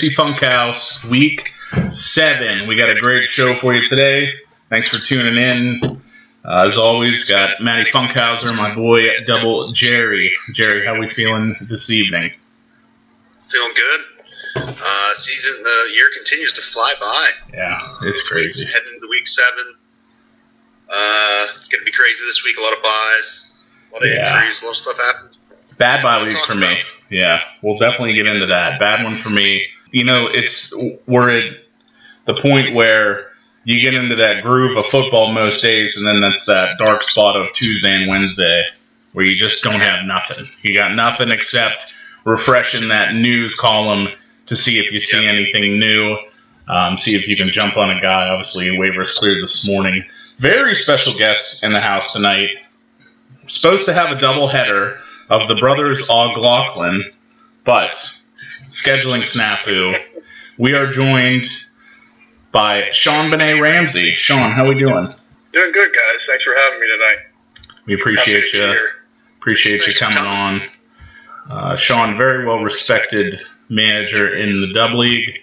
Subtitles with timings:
[0.00, 1.52] Fantasy Funkhaus, week
[1.90, 2.66] seven.
[2.66, 4.30] We got a great show for you today.
[4.70, 6.00] Thanks for tuning in.
[6.42, 10.32] Uh, as always, got Matty Funkhauser, my boy Double Jerry.
[10.54, 12.32] Jerry, how we feeling this evening?
[13.50, 14.00] Feeling good.
[14.56, 17.28] Uh, season, the year continues to fly by.
[17.52, 18.64] Yeah, it's crazy.
[18.72, 19.74] Heading into week seven.
[20.88, 22.56] Uh, it's gonna be crazy this week.
[22.56, 24.36] A lot of byes, a lot of Yeah.
[24.38, 25.36] injuries, a lot of stuff happened.
[25.76, 26.66] Bad bye week for me.
[26.66, 26.78] about.
[27.10, 28.78] Yeah, we'll definitely get into that.
[28.80, 29.66] Bad one for me.
[29.92, 30.74] You know, it's
[31.06, 31.52] we're at
[32.26, 33.30] the point where
[33.64, 37.36] you get into that groove of football most days, and then that's that dark spot
[37.36, 38.64] of Tuesday and Wednesday
[39.12, 40.48] where you just don't have nothing.
[40.62, 44.08] You got nothing except refreshing that news column
[44.46, 46.16] to see if you see anything new.
[46.68, 48.28] Um, see if you can jump on a guy.
[48.28, 50.04] Obviously, waivers cleared this morning.
[50.38, 52.50] Very special guests in the house tonight.
[53.48, 57.12] Supposed to have a double header of the brothers O'Glaughlin,
[57.64, 57.90] but
[58.70, 60.00] scheduling snafu.
[60.58, 61.46] We are joined
[62.52, 64.14] by Sean Benet Ramsey.
[64.16, 65.14] Sean, how are we doing?
[65.52, 66.20] Doing good, guys.
[66.28, 67.18] Thanks for having me tonight.
[67.86, 68.76] We appreciate you.
[69.38, 70.62] Appreciate you Thanks for coming on.
[71.48, 75.38] Uh, Sean, very well respected manager in the Dub League.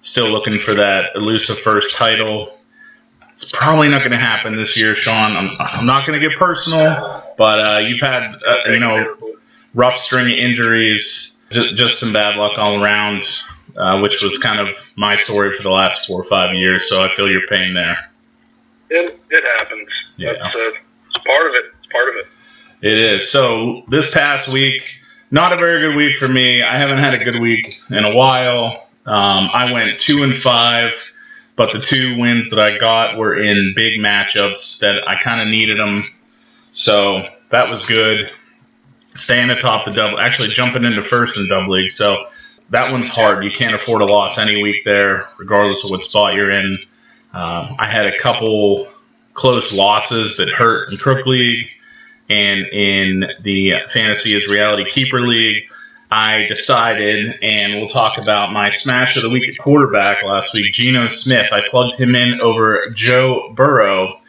[0.00, 2.58] Still looking for that elusive first title.
[3.36, 5.36] It's probably not going to happen this year, Sean.
[5.36, 9.16] I'm, I'm not going to get personal, but uh, you've had, uh, you know,
[9.74, 13.22] rough string of injuries, just, just some bad luck all around,
[13.76, 16.88] uh, which was kind of my story for the last four or five years.
[16.88, 17.98] So I feel your pain there.
[18.90, 19.88] It, it happens.
[20.16, 20.32] Yeah.
[20.32, 20.70] That's, uh,
[21.14, 21.64] it's part of it.
[21.82, 22.26] It's part of it.
[22.82, 23.30] It is.
[23.30, 24.82] So this past week,
[25.30, 26.62] not a very good week for me.
[26.62, 28.88] I haven't had a good week in a while.
[29.06, 30.92] Um, I went two and five,
[31.56, 35.48] but the two wins that I got were in big matchups that I kind of
[35.48, 36.10] needed them.
[36.72, 38.30] So that was good.
[39.14, 41.90] Staying atop the double, actually jumping into first in double league.
[41.90, 42.26] So
[42.70, 43.44] that one's hard.
[43.44, 46.78] You can't afford a loss any week there, regardless of what spot you're in.
[47.32, 48.88] Um, I had a couple
[49.34, 51.70] close losses that hurt in Crook League
[52.28, 55.64] and in the Fantasy is Reality Keeper League.
[56.10, 60.72] I decided, and we'll talk about my smash of the week at quarterback last week,
[60.74, 61.46] Geno Smith.
[61.52, 64.20] I plugged him in over Joe Burrow,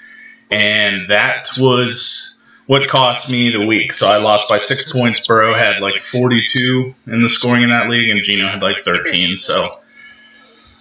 [0.50, 2.33] and that was
[2.68, 3.94] what cost me the week.
[3.94, 5.26] So I lost by six points.
[5.28, 9.38] Burrow had like 42 in the scoring in that league, and Geno had like 13.
[9.38, 9.80] So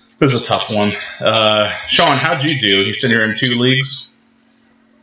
[0.09, 0.93] it was a tough one.
[1.21, 2.83] Uh, Sean, how'd you do?
[2.83, 4.15] You said you're in two leagues.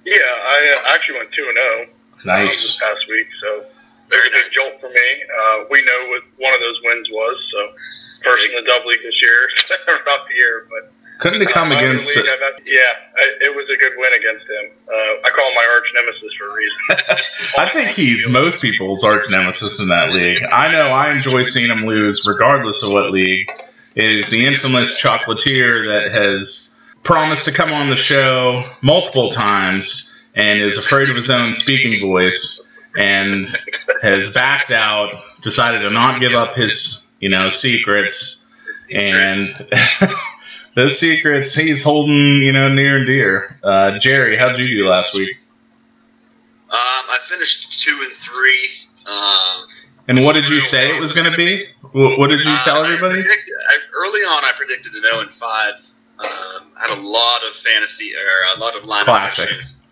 [0.06, 1.88] Yeah, I uh, actually went 2 and 0 um,
[2.18, 2.80] this Nice.
[2.80, 3.66] past week, so
[4.10, 5.08] very big jolt for me.
[5.30, 7.60] Uh, we know what one of those wins was, so
[8.24, 9.50] first in the Dub League this year.
[10.08, 12.08] Rough year, but Couldn't have come uh, against.
[12.16, 12.26] league
[12.66, 14.72] yeah, it was a good win against him.
[14.88, 17.18] Uh, I call him my arch nemesis for a reason.
[17.58, 20.42] I think he's most people's arch nemesis in that league.
[20.44, 23.50] I know I enjoy seeing him lose, regardless of what league.
[23.96, 30.16] It is the infamous chocolatier that has promised to come on the show multiple times
[30.36, 32.66] and is afraid of his own speaking voice
[32.96, 33.46] and
[34.02, 38.46] has backed out, decided to not give up his, you know, secrets,
[38.92, 39.38] and
[40.76, 43.58] those secrets he's holding, you know, near and dear.
[43.64, 45.36] Uh, Jerry, how'd you do last week?
[46.72, 46.76] Um,
[47.10, 48.70] I finished two and three.
[49.06, 49.68] Um,
[50.08, 51.66] And what did you say it was going to be?
[51.94, 53.22] What, did you uh, tell I everybody?
[53.24, 55.74] predicted- I- early on, I predicted an 0 and 5.
[56.20, 59.50] Um, had a lot of fantasy or a lot of lineup Classic.
[59.50, 59.84] issues,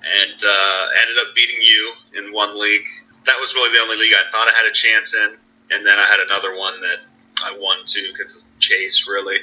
[0.00, 2.82] and uh, ended up beating you in one league.
[3.26, 5.36] That was really the only league I thought I had a chance in,
[5.70, 6.98] and then I had another one that
[7.44, 9.36] I won too because of Chase, really.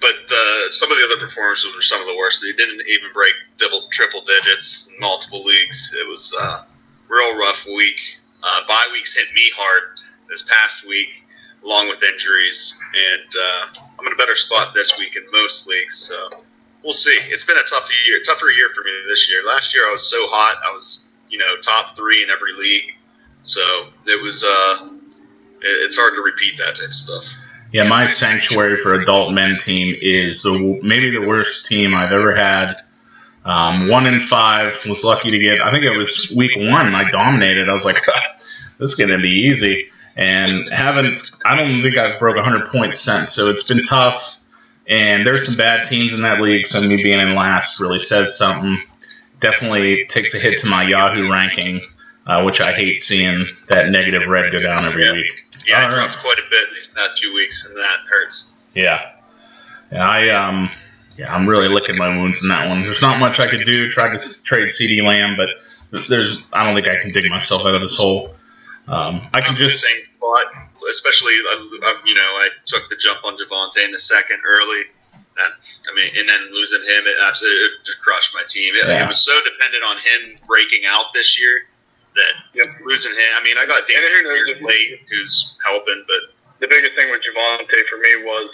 [0.00, 2.42] But the, some of the other performances were some of the worst.
[2.42, 5.94] They didn't even break double, triple digits in multiple leagues.
[5.98, 6.66] It was a
[7.08, 7.98] real rough week.
[8.42, 9.82] Uh, bye weeks hit me hard
[10.30, 11.08] this past week,
[11.64, 15.96] along with injuries, and uh, I'm in a better spot this week in most leagues.
[15.96, 16.30] So
[16.82, 17.18] we'll see.
[17.28, 19.44] It's been a tough year, tougher year for me this year.
[19.44, 20.56] Last year I was so hot.
[20.66, 22.94] I was, you know, top three in every league.
[23.42, 23.60] So
[24.06, 24.42] it was.
[24.44, 24.88] Uh,
[25.62, 27.24] it- it's hard to repeat that type of stuff.
[27.72, 32.34] Yeah, my sanctuary for adult men team is the maybe the worst team I've ever
[32.34, 32.82] had.
[33.44, 35.60] Um, one in five was lucky to get.
[35.60, 36.94] I think it was week one.
[36.94, 37.68] I dominated.
[37.68, 38.04] I was like,
[38.78, 41.30] this is gonna be easy, and haven't.
[41.44, 43.32] I don't think I've broke 100 points since.
[43.32, 44.38] So it's been tough.
[44.88, 46.66] And there's some bad teams in that league.
[46.66, 48.82] So me being in last really says something.
[49.38, 51.80] Definitely takes a hit to my Yahoo ranking,
[52.30, 55.32] uh, which I hate seeing that negative red go down every week.
[55.66, 56.06] Yeah, I All right.
[56.06, 58.50] dropped quite a bit these past few weeks, and that hurts.
[58.74, 59.12] Yeah.
[59.90, 60.70] And I um
[61.18, 62.82] yeah, I'm really licking my wounds in that one.
[62.82, 63.90] There's not much I could do.
[63.90, 65.48] Tried to trade CeeDee Lamb, but
[66.08, 68.34] there's I don't think I can dig myself out of this hole.
[68.86, 70.46] Um, I can just same spot,
[70.88, 74.82] especially uh, you know I took the jump on Javonte in the second early.
[75.38, 75.52] And,
[75.90, 78.74] I mean, and then losing him, it absolutely it crushed my team.
[78.76, 79.04] It, Yeah.
[79.04, 81.62] it was so dependent on him breaking out this year
[82.16, 82.66] that Yep.
[82.84, 83.30] losing him.
[83.36, 87.10] I mean, I got And who knows if- late, who's helping, but the biggest thing
[87.10, 88.50] with Javonte for me was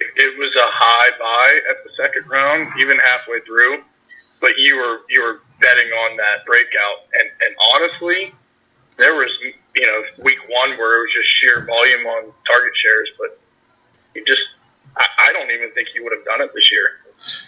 [0.00, 3.84] it, it was a high buy at the second round, even halfway through.
[4.40, 8.34] But you were you were betting on that breakout, and and honestly,
[8.96, 9.30] there was
[9.74, 13.38] you know week one where it was just sheer volume on target shares, but
[14.14, 14.42] you just
[14.96, 16.98] I, I don't even think he would have done it this year.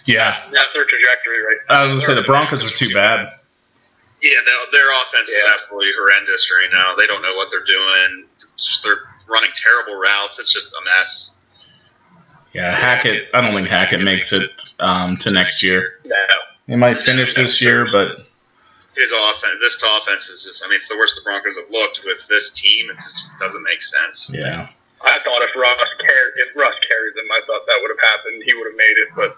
[0.05, 0.47] yeah.
[0.53, 1.57] That's their trajectory, right?
[1.69, 3.27] I was gonna say the Broncos are too bad.
[4.25, 5.53] Yeah, their, their offense is Yeah.
[5.61, 6.95] absolutely horrendous right now.
[6.97, 8.25] They don't know what they're doing.
[8.57, 8.99] Just- They're
[9.29, 10.39] running terrible routes.
[10.39, 11.37] It's just a mess.
[12.53, 13.29] Yeah, Hackett.
[13.33, 14.49] I don't think Hackett makes it
[14.79, 15.99] um, to next year.
[16.05, 16.15] No.
[16.67, 18.25] He might finish this year, but
[18.95, 20.63] His offense, this offense is just.
[20.63, 22.89] I mean, it's the worst the Broncos have looked with this team.
[22.89, 24.31] It just doesn't make sense.
[24.33, 24.69] yeah,
[25.03, 28.43] I thought if Russ car- if Russ carried them, I thought that would have happened.
[28.45, 29.37] He would have made it, but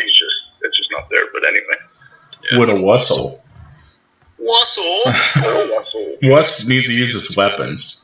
[0.00, 1.26] he's just it's just not there.
[1.34, 1.78] But anyway,
[2.52, 2.58] Yeah.
[2.60, 2.78] with a
[4.46, 5.02] Russell.
[6.22, 8.02] Wuss needs to use his weapons.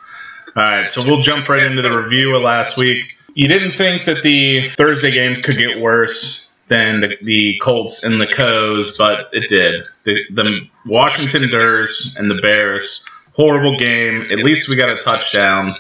[0.57, 3.05] All right, so we'll jump right into the review of last week.
[3.35, 8.21] You didn't think that the Thursday games could get worse than the, the Colts and
[8.21, 9.85] the Coes, but it did.
[10.05, 13.05] The, the Washington Durs and the Bears,
[13.35, 14.23] horrible game.
[14.31, 15.77] At least we got a touchdown,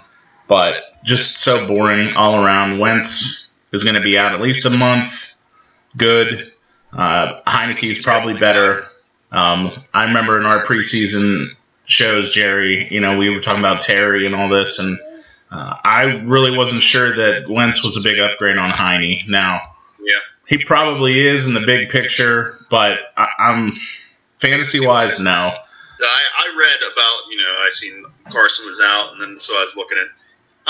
[0.48, 0.74] but
[1.04, 2.78] just so boring all around.
[2.78, 5.34] Wentz is going to be out at least a month.
[5.96, 6.52] Good.
[6.92, 7.40] Uh,
[7.82, 8.86] is probably better.
[9.30, 11.48] Um, I remember in our preseason
[11.84, 14.98] shows, Jerry, you know, we were talking about Terry and all this, and
[15.50, 19.24] uh, I really wasn't sure that Wentz was a big upgrade on Heine.
[19.28, 19.60] Now,
[20.00, 20.18] Yeah.
[20.46, 23.78] he probably is in the big picture, but I, I'm
[24.40, 25.30] fantasy wise, no.
[25.30, 29.60] I, I read about, you know, I seen Carson was out, and then so I
[29.62, 30.06] was looking at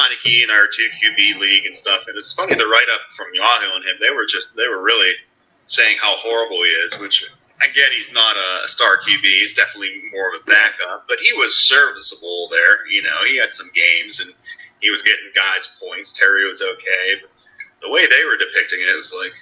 [0.00, 2.04] Heinicke and our two QB league and stuff.
[2.06, 3.96] And it's funny the write up from Yahoo and him.
[4.00, 5.12] They were just they were really
[5.66, 7.26] saying how horrible he is, which
[7.60, 9.22] I get he's not a star QB.
[9.22, 12.86] He's definitely more of a backup, but he was serviceable there.
[12.86, 14.30] You know, he had some games and
[14.80, 16.12] he was getting guys points.
[16.14, 17.30] Terry was okay, but
[17.82, 19.34] the way they were depicting it, it was like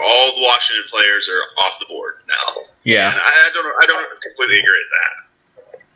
[0.00, 2.64] all the Washington players are off the board now.
[2.64, 5.14] And Yeah, I don't I don't completely agree with that.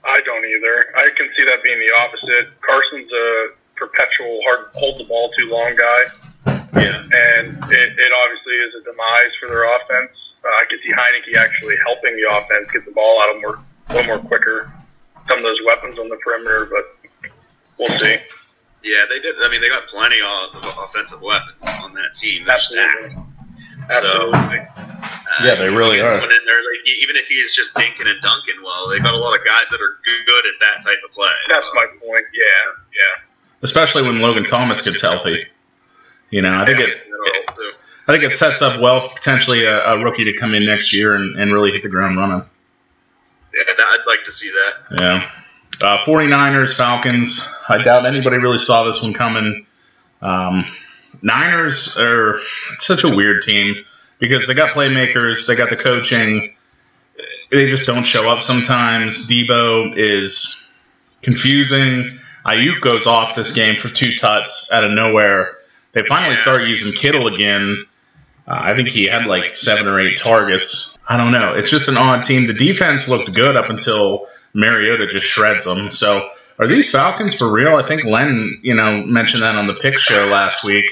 [0.04, 0.92] I don't either.
[0.96, 2.52] I can see that being the opposite.
[2.60, 6.00] Carson's a perpetual hard hold the ball too long guy,
[6.76, 7.02] Yeah.
[7.08, 10.12] and it, it obviously is a demise for their offense.
[10.44, 13.58] Uh, I could see Heinicke actually helping the offense get the ball out of more
[13.88, 14.70] a little more quicker.
[15.28, 17.30] Some of those weapons on the perimeter, but
[17.78, 18.16] we'll see.
[18.84, 19.34] Yeah, they did.
[19.42, 22.44] I mean, they got plenty of of offensive weapons on that team.
[22.44, 23.10] They're Absolutely.
[23.10, 23.28] stacked.
[23.90, 24.58] Absolutely.
[24.58, 26.18] Uh, Yeah, they really are.
[26.18, 29.16] Going in there, like, even if he's just dinking and dunking well, they got a
[29.18, 31.32] lot of guys that are good good at that type of play.
[31.48, 32.24] That's my point.
[32.32, 33.24] Yeah, yeah.
[33.62, 35.46] especially when Logan Thomas gets healthy.
[36.30, 36.88] You know, I think it.
[37.06, 37.62] Yeah, so-
[38.08, 40.94] I think it sets up well for potentially a, a rookie to come in next
[40.94, 42.42] year and, and really hit the ground running.
[43.54, 44.98] yeah, I'd like to see that.
[44.98, 45.30] Yeah.
[45.80, 47.46] Uh, 49ers, Falcons.
[47.68, 49.66] I doubt anybody really saw this one coming.
[50.22, 50.64] Um,
[51.22, 52.40] Niners are
[52.78, 53.74] such a weird team
[54.18, 56.54] because they got playmakers, they got the coaching.
[57.50, 59.28] They just don't show up sometimes.
[59.28, 60.66] Deebo is
[61.22, 62.18] confusing.
[62.46, 65.56] Aiyuk goes off this game for two tuts out of nowhere.
[65.92, 67.84] They finally start using Kittle again.
[68.48, 70.96] Uh, I think he had like seven or eight targets.
[71.08, 71.54] I don't know.
[71.54, 72.46] It's just an odd team.
[72.46, 75.90] The defense looked good up until Mariota just shreds them.
[75.90, 76.28] So
[76.58, 77.76] are these Falcons for real?
[77.76, 80.86] I think Len, you know, mentioned that on the pick show last week.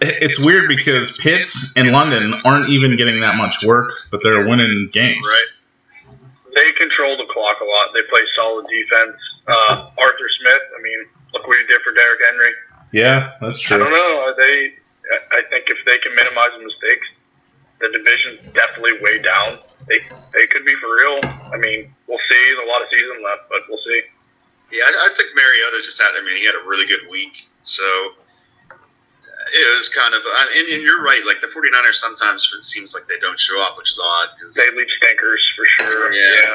[0.00, 4.90] It's weird because Pitts and London aren't even getting that much work, but they're winning
[4.92, 5.24] games.
[5.24, 6.14] Right?
[6.54, 7.94] They control the clock a lot.
[7.94, 9.16] They play solid defense.
[9.46, 10.62] Uh, Arthur Smith.
[10.78, 12.52] I mean, look what he did for Derrick Henry.
[12.92, 13.76] Yeah, that's true.
[13.76, 14.20] I don't know.
[14.20, 14.74] Are They,
[15.32, 17.06] I- think if they can minimize the mistakes,
[17.80, 19.58] the division's definitely way down.
[19.90, 19.98] They,
[20.32, 21.18] they could be for real.
[21.52, 22.40] I mean, we'll see.
[22.48, 24.00] There's a lot of season left, but we'll see.
[24.70, 26.14] Yeah, I, I think Mariota just had.
[26.16, 27.34] I mean, he had a really good week,
[27.66, 27.84] so
[28.70, 28.76] uh,
[29.52, 30.22] it was kind of.
[30.24, 31.20] uh, And, and you're right.
[31.26, 34.54] Like the 49ers sometimes it seems like they don't show up, which is odd because
[34.54, 36.12] They leave stinkers for sure.
[36.12, 36.22] Yeah.
[36.40, 36.54] yeah.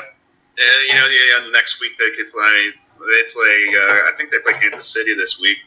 [0.57, 2.73] Uh, you know, yeah, and next week they could play.
[2.97, 3.57] They play.
[3.77, 5.59] Uh, I think they play Kansas City this week.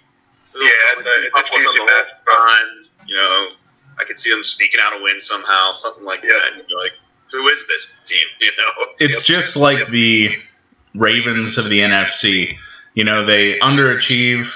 [0.52, 2.70] They'll Yeah, it's it's a up with them juicy the whole time.
[3.10, 3.48] You know,
[3.98, 6.30] I could see them sneaking out a win somehow, something like Yeah.
[6.30, 6.58] that.
[6.58, 6.92] And you're like,
[7.32, 8.18] who is this team?
[8.40, 10.36] You know, It's just like the
[10.94, 12.56] Ravens of the NFC.
[12.94, 14.48] You know, they underachieve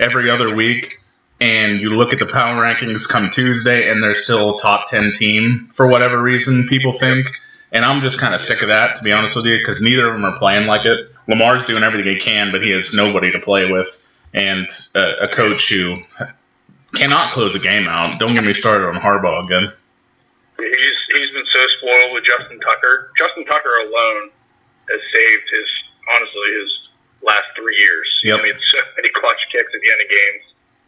[0.00, 0.98] every other week,
[1.40, 5.12] and you look at the power rankings come Tuesday, and they're still a top 10
[5.12, 7.26] team for whatever reason people think.
[7.72, 10.08] And I'm just kind of sick of that, to be honest with you, because neither
[10.08, 11.10] of them are playing like it.
[11.28, 13.88] Lamar's doing everything he can, but he has nobody to play with,
[14.32, 15.98] and a, a coach who
[16.94, 18.18] cannot close a game out.
[18.18, 19.72] Don't get me started on Harbaugh again.
[20.58, 23.12] He's he's been so spoiled with Justin Tucker.
[23.18, 24.30] Justin Tucker alone
[24.90, 25.68] has saved his
[26.14, 26.70] honestly his
[27.22, 28.08] last three years.
[28.24, 28.40] Yep.
[28.40, 30.44] I mean, so many clutch kicks at the end of games.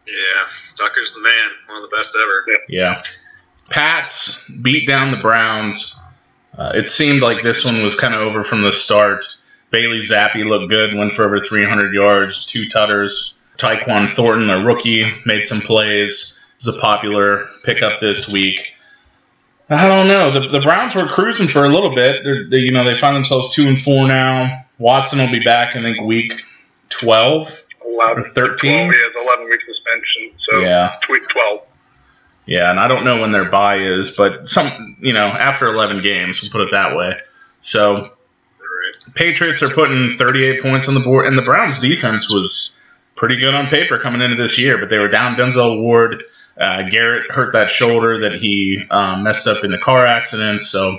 [0.07, 0.43] Yeah,
[0.77, 2.45] Tucker's the man, one of the best ever.
[2.69, 3.03] Yeah.
[3.69, 5.95] Pats beat down the Browns.
[6.59, 9.25] Uh, it seemed like this one was kind of over from the start.
[9.71, 13.35] Bailey Zappe looked good, went for over 300 yards, two tutters.
[13.61, 16.37] Tyquan Thornton, a rookie, made some plays.
[16.65, 18.75] Was a popular pickup this week.
[19.71, 20.31] I don't know.
[20.33, 22.23] The, the Browns were cruising for a little bit.
[22.25, 24.65] They're, you know, they find themselves two and four now.
[24.79, 26.33] Watson will be back, I think, week
[26.91, 27.49] 12
[27.87, 28.35] Allowed or 13.
[28.35, 30.97] 12, he has 11 week suspension, so Yeah.
[31.07, 31.61] tweet 12.
[32.47, 36.03] Yeah, and I don't know when their buy is, but some, you know, after 11
[36.03, 37.17] games, we'll put it that way.
[37.61, 38.11] So.
[39.15, 42.73] Patriots are putting 38 points on the board, and the Browns' defense was
[43.21, 46.25] pretty good on paper coming into this year, but they were down Denzel Ward.
[46.59, 50.99] Uh, Garrett hurt that shoulder that he um, messed up in the car accident, so,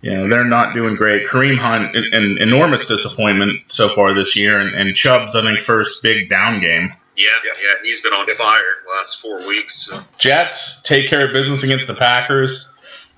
[0.00, 1.28] you know, they're not doing great.
[1.28, 5.60] Kareem Hunt, an, an enormous disappointment so far this year, and, and Chubb's, I think,
[5.60, 6.94] first big down game.
[7.14, 7.52] Yeah, Yeah.
[7.62, 9.86] yeah, he's been on fire the last four weeks.
[9.86, 10.02] So.
[10.18, 12.66] Jets take care of business against the Packers.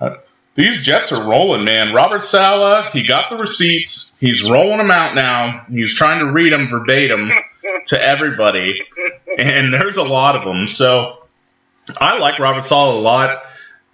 [0.01, 0.15] Uh,
[0.55, 1.93] these Jets are rolling, man.
[1.93, 4.11] Robert Saleh, he got the receipts.
[4.19, 5.65] He's rolling them out now.
[5.69, 7.31] He's trying to read them verbatim
[7.87, 8.79] to everybody,
[9.37, 10.67] and there's a lot of them.
[10.67, 11.23] So
[11.97, 13.43] I like Robert Saleh a lot.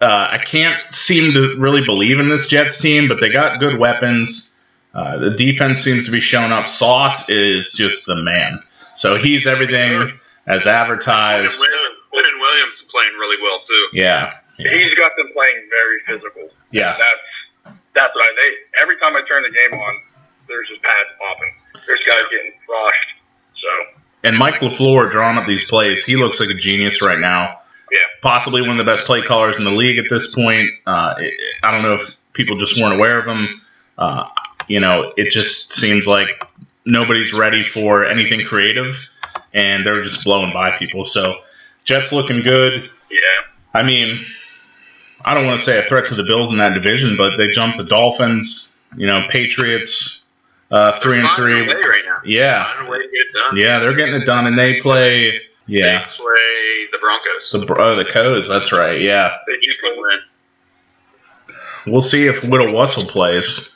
[0.01, 3.77] Uh, I can't seem to really believe in this Jets team, but they got good
[3.77, 4.49] weapons.
[4.93, 6.67] Uh, the defense seems to be showing up.
[6.67, 8.63] Sauce is just the man.
[8.95, 11.57] So he's everything as advertised.
[11.57, 13.87] Quinn Williams playing really well too.
[13.93, 14.33] Yeah.
[14.57, 14.71] Yeah.
[14.71, 16.49] He's got them playing very physical.
[16.71, 16.97] Yeah.
[16.97, 19.93] That's that's what I they every time I turn the game on,
[20.47, 21.53] there's just pads popping.
[21.85, 23.09] There's guys getting crushed.
[23.61, 27.59] So And Mike LaFleur drawing up these plays, he looks like a genius right now.
[27.91, 27.97] Yeah.
[28.21, 30.69] Possibly one of the best play callers in the league at this point.
[30.85, 31.15] Uh,
[31.63, 33.61] I don't know if people just weren't aware of him.
[33.97, 34.25] Uh,
[34.67, 36.27] you know, it just seems like
[36.85, 38.95] nobody's ready for anything creative,
[39.53, 41.05] and they're just blowing by people.
[41.05, 41.39] So,
[41.85, 42.89] Jets looking good.
[43.09, 43.19] yeah.
[43.73, 44.25] I mean,
[45.25, 47.49] I don't want to say a threat to the Bills in that division, but they
[47.51, 48.69] jumped the Dolphins.
[48.95, 50.18] You know, Patriots,
[50.71, 51.61] uh, three and three.
[51.61, 52.19] right now.
[52.25, 53.57] Yeah, Finding a get it done.
[53.57, 55.39] yeah, they're getting it done, and they play.
[55.67, 57.51] Yeah, They play the Broncos.
[57.51, 58.47] the oh, the Coes.
[58.47, 58.99] That's right.
[59.01, 60.19] Yeah, They Easy win.
[61.87, 63.69] we'll see if Whittle Wussel plays.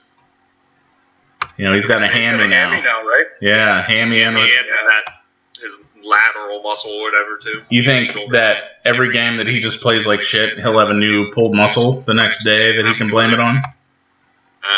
[1.57, 2.71] You know, he's got a hammy now.
[2.71, 3.25] Hammy now, right?
[3.41, 4.35] Yeah, hammy and.
[4.35, 5.13] And that
[5.61, 7.61] his lateral muscle or whatever too.
[7.69, 11.31] You think that every game that he just plays like shit, he'll have a new
[11.31, 13.61] pulled muscle the next day that he can blame it on?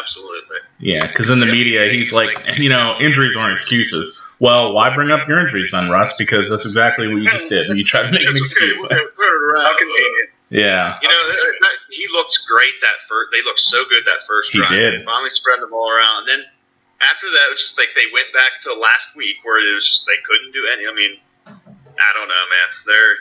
[0.01, 0.57] Absolutely.
[0.79, 4.21] Yeah, because in the media, he's like, you know, injuries aren't excuses.
[4.39, 6.13] Well, why bring up your injuries then, Russ?
[6.17, 7.69] Because that's exactly what you just did.
[7.77, 8.65] You try to make an It's okay.
[8.71, 8.77] excuse.
[8.79, 9.65] We'll get- put it around.
[9.65, 10.29] How convenient.
[10.49, 13.31] Yeah, You know, that- that- he looked great that first.
[13.31, 14.69] They looked so good that first He drive.
[14.71, 15.01] did.
[15.01, 16.27] They finally spread the ball around.
[16.29, 16.45] And then
[17.01, 19.87] after that, it was just like they went back to last week where it was
[19.87, 20.87] just they couldn't do any.
[20.87, 22.67] I mean, I don't know, man.
[22.87, 23.17] They're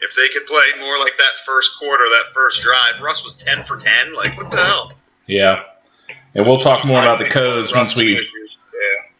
[0.00, 3.00] if they could play more like that first quarter, that first drive.
[3.02, 4.14] Russ was ten for ten.
[4.14, 4.92] Like what the hell?
[5.26, 5.62] yeah.
[6.34, 8.18] And we'll talk more about the Codes once we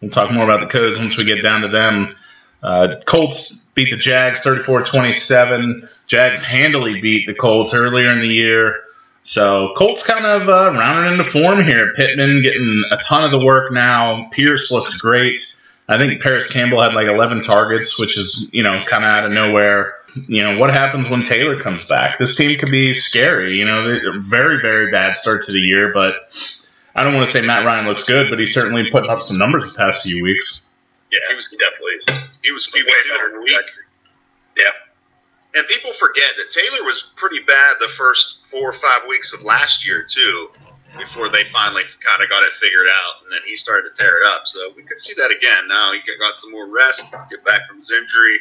[0.01, 2.15] We'll talk more about the Codes once we get down to them.
[2.63, 5.89] Uh, Colts beat the Jags 34-27.
[6.07, 8.83] Jags handily beat the Colts earlier in the year.
[9.25, 11.93] So Colts kind of uh, rounding into form here.
[11.95, 14.29] Pittman getting a ton of the work now.
[14.31, 15.41] Pierce looks great.
[15.89, 19.25] I think Parris Campbell had like 11 targets, which is, you know, kind of out
[19.25, 19.95] of nowhere.
[20.29, 22.19] You know, what happens when Taylor comes back?
[22.19, 23.57] This team could be scary.
[23.57, 26.15] You know, very, very bad start to the year, but
[26.99, 29.39] I don't want to say Matt Ryan looks good, but he's certainly putting up some
[29.39, 30.63] numbers the past few weeks.
[31.13, 32.27] Yeah, He was- definitely.
[32.43, 33.55] He was Way QB better than week.
[34.57, 34.65] Yeah.
[35.55, 39.43] And people forget that Taylor was pretty bad the first four or five weeks of
[39.43, 40.51] last year too,
[40.99, 44.19] before they finally kind of got it figured out, and then he started to tear
[44.19, 44.49] it up.
[44.49, 45.69] So we could see that again.
[45.69, 48.41] Now he got some more rest, get back from his injury.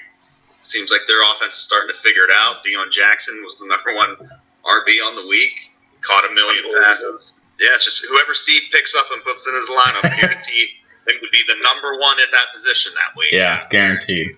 [0.64, 2.66] Seems like their offense is starting to figure it out.
[2.66, 4.18] Deon Jackson was the number one
[4.66, 5.54] RB on the week,
[6.02, 7.40] caught a million passes.
[7.60, 10.70] Yeah, it's just whoever Steve picks up and puts in his lineup, guaranteed
[11.08, 13.30] they would be the number one at that position that week.
[13.32, 14.36] Yeah, guaranteed.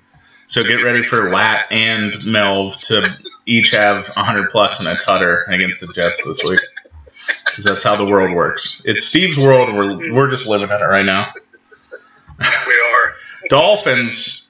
[0.47, 5.81] So get ready for Lat and Melv to each have 100 and a tutter against
[5.81, 6.59] the Jets this week.
[7.45, 8.81] Because that's how the world works.
[8.85, 11.31] It's Steve's world, and we're, we're just living in it right now.
[12.39, 13.13] We are.
[13.49, 14.47] Dolphins,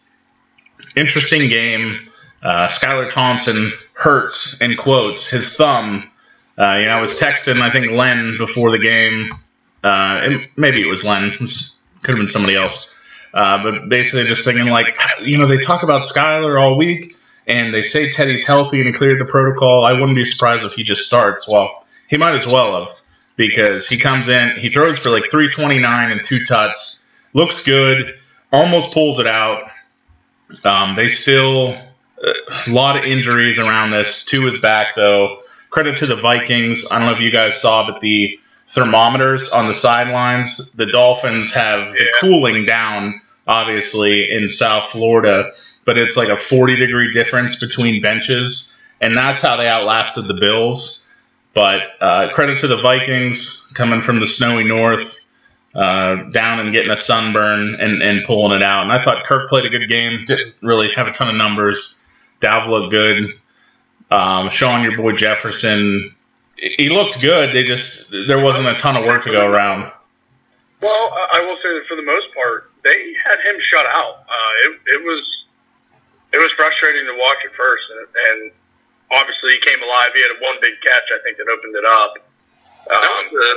[0.95, 2.09] interesting game.
[2.43, 6.09] uh, Skylar Thompson hurts in quotes his thumb.
[6.59, 9.29] Uh, you know, I was texting I think Len before the game.
[9.83, 11.23] Uh, maybe it was Len.
[11.23, 12.87] It was, could have been somebody else.
[13.33, 17.15] Uh, but basically, just thinking like, you know, they talk about Skylar all week,
[17.47, 19.83] and they say Teddy's healthy and he cleared the protocol.
[19.85, 21.47] I wouldn't be surprised if he just starts.
[21.47, 22.95] Well, he might as well have
[23.35, 26.99] because he comes in, he throws for like 329 and two tuts,
[27.33, 28.15] looks good,
[28.51, 29.71] almost pulls it out.
[30.63, 31.79] Um, they still
[32.21, 35.41] a lot of injuries around this to his back though.
[35.69, 36.85] Credit to the Vikings.
[36.91, 41.51] I don't know if you guys saw, but the thermometers on the sidelines, the Dolphins
[41.53, 45.51] have the cooling down obviously in South Florida,
[45.83, 50.35] but it's like a 40 degree difference between benches, and that's how they outlasted the
[50.35, 51.05] Bills.
[51.55, 55.17] But uh, credit to the Vikings coming from the snowy north,
[55.73, 58.83] uh, down and getting a sunburn and, and pulling it out.
[58.83, 60.25] And I thought Kirk played a good game.
[60.25, 61.97] Didn't really have a ton of numbers.
[62.41, 63.33] Dalv looked good.
[64.11, 66.15] Um, Sean, your boy Jefferson,
[66.57, 67.53] he looked good.
[67.53, 69.91] They just there wasn't a ton of work to go around.
[70.81, 74.23] Well, I will say that for the most part, they had him shut out.
[74.25, 75.21] Uh, it, it was
[76.33, 78.39] it was frustrating to watch at first, and, and
[79.11, 80.13] obviously he came alive.
[80.13, 82.11] He had one big catch, I think, that opened it up.
[82.89, 83.49] Um, that, was the,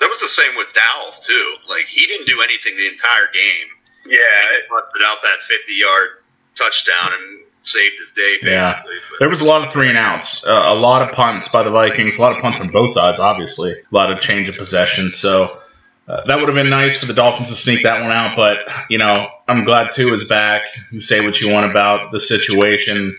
[0.00, 1.46] that was the same with Dalv too.
[1.68, 3.68] Like he didn't do anything the entire game.
[4.04, 6.24] Yeah, he busted out that fifty-yard
[6.54, 7.37] touchdown and
[7.72, 8.36] saved his day.
[8.42, 8.52] Basically.
[8.52, 8.82] Yeah,
[9.20, 11.70] there was a lot of three and outs, uh, a lot of punts by the
[11.70, 13.18] Vikings, a lot of punts on both sides.
[13.18, 15.10] Obviously, a lot of change of possession.
[15.10, 15.58] So.
[16.08, 18.60] Uh, that would have been nice for the Dolphins to sneak that one out, but
[18.88, 20.62] you know I'm glad Tua is back.
[20.90, 23.14] You say what you want about the situation,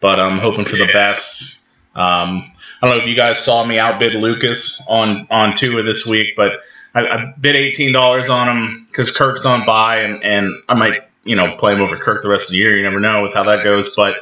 [0.00, 1.58] but I'm hoping for the best.
[1.94, 6.06] Um, I don't know if you guys saw me outbid Lucas on on Tua this
[6.06, 6.60] week, but
[6.94, 11.02] I, I bid eighteen dollars on him because Kirk's on buy, and and I might
[11.24, 12.76] you know, play him over Kirk the rest of the year.
[12.76, 13.94] You never know with how that goes.
[13.94, 14.16] But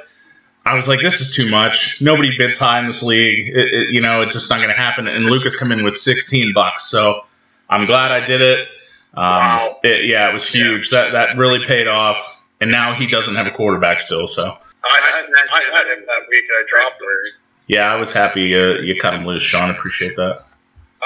[0.64, 2.00] I was like, this is too much.
[2.00, 3.48] Nobody bids high in this league.
[3.48, 5.06] It, it, you know, it's just not going to happen.
[5.08, 6.90] And Lucas come in with 16 bucks.
[6.90, 7.24] So
[7.68, 8.68] I'm glad I did it.
[9.14, 9.76] Um, wow.
[9.82, 10.90] It, yeah, it was huge.
[10.92, 11.02] Yeah.
[11.02, 12.18] That that really paid off.
[12.60, 14.26] And now he doesn't have a quarterback still.
[14.26, 16.44] So I, I, I had him that week.
[16.50, 17.38] I dropped him.
[17.66, 19.70] Yeah, I was happy uh, you cut him loose, Sean.
[19.70, 20.44] Appreciate that.
[21.00, 21.04] Uh,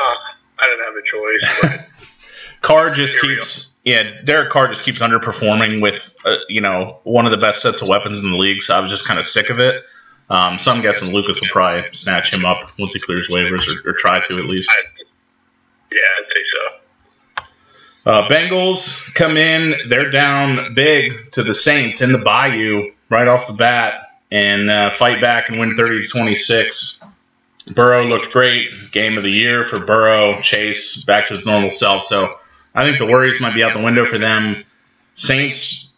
[0.59, 1.87] I didn't have a choice.
[2.63, 7.31] Carr just keeps yeah, Derek Carr just keeps underperforming with uh, you know one of
[7.31, 8.61] the best sets of weapons in the league.
[8.63, 9.85] So I was just kind of sick of it.
[10.29, 13.91] Um, so I'm guessing Lucas will probably snatch him up once he clears waivers, or,
[13.91, 14.69] or try to at least.
[15.93, 18.11] Yeah, I'd say so.
[18.11, 23.47] Uh, Bengals come in, they're down big to the Saints in the Bayou right off
[23.47, 26.99] the bat, and uh, fight back and win 30 to 26.
[27.69, 30.41] Burrow looked great, game of the year for Burrow.
[30.41, 32.03] Chase back to his normal self.
[32.03, 32.37] So
[32.77, 34.63] I think the worries might be out the window for them.
[35.15, 35.89] Saints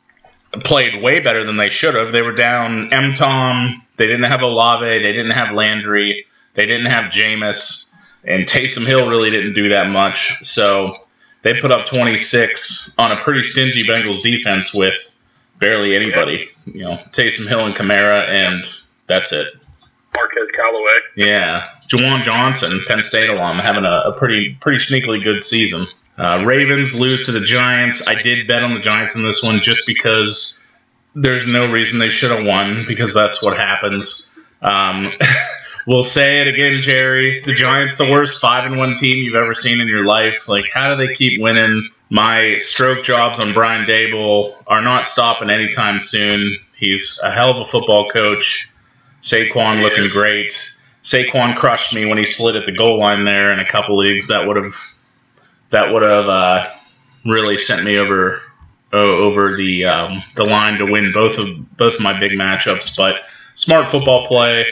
[0.65, 2.13] played way better than they should have.
[2.13, 3.15] They were down M.
[3.15, 3.83] Tom.
[3.97, 4.87] They didn't have Olave.
[4.87, 6.25] They didn't have Landry.
[6.55, 7.87] They didn't have Jameis.
[8.25, 10.39] And Taysom Hill really didn't do that much.
[10.43, 10.99] So
[11.43, 14.95] they put up 26 on a pretty stingy Bengals defense with
[15.59, 16.49] barely anybody.
[16.67, 18.65] You know, Taysom Hill and Kamara, and
[19.09, 19.49] that's it.
[20.15, 20.93] Marquez Callaway.
[21.17, 25.87] Yeah, Juwan Johnson, Penn State alum, having a, a pretty pretty sneakily good season.
[26.19, 28.07] Uh, Ravens lose to the Giants.
[28.09, 30.59] I did bet on the Giants in this one just because
[31.15, 34.29] there's no reason they should have won because that's what happens.
[34.61, 35.13] Um,
[35.87, 37.41] we'll say it again, Jerry.
[37.41, 40.49] The Giants, the worst five and one team you've ever seen in your life.
[40.49, 41.89] Like, how do they keep winning?
[42.11, 46.59] My stroke jobs on Brian Daboll are not stopping anytime soon.
[46.77, 48.69] He's a hell of a football coach.
[49.21, 50.55] Saquon looking great.
[51.05, 54.29] Saquon crushed me when he slid at the goal line there in a couple leagues.
[54.29, 54.75] That would have
[55.71, 56.71] that would have uh,
[57.25, 58.43] really sent me over
[58.93, 62.97] over the um, the line to win both of both my big matchups.
[62.97, 63.17] But
[63.55, 64.67] smart football play.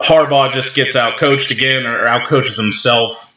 [0.00, 3.34] Harbaugh just gets out coached again or out coaches himself.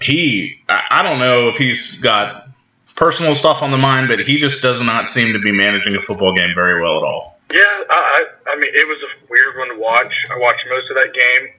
[0.00, 2.48] He, I don't know if he's got
[2.94, 6.00] personal stuff on the mind, but he just does not seem to be managing a
[6.00, 7.38] football game very well at all.
[7.50, 7.60] Yeah,
[7.90, 10.12] I, I mean, it was a weird one to watch.
[10.30, 11.54] I watched most of that game.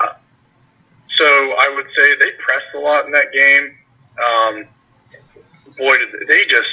[0.00, 0.14] Uh,
[1.16, 3.76] so I would say they pressed a lot in that game
[4.18, 4.66] um,
[5.76, 6.72] boy, did they just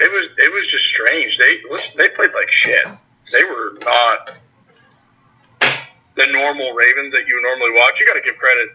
[0.00, 1.32] it was it was just strange.
[1.38, 1.52] They
[1.96, 2.86] they played like shit.
[3.32, 4.34] They were not
[5.60, 7.94] the normal Ravens that you normally watch.
[7.98, 8.68] You got to give credit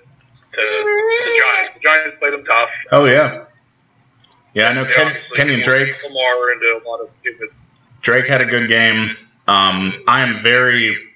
[0.53, 1.71] to the Giants.
[1.75, 2.69] The Giants played them tough.
[2.91, 3.45] Oh yeah,
[4.53, 4.69] yeah.
[4.69, 5.93] I know Ken, Kenyon Drake.
[6.03, 7.49] Lamar into a lot of stupid.
[8.01, 9.17] Drake had a good game.
[9.47, 11.08] Um, I am very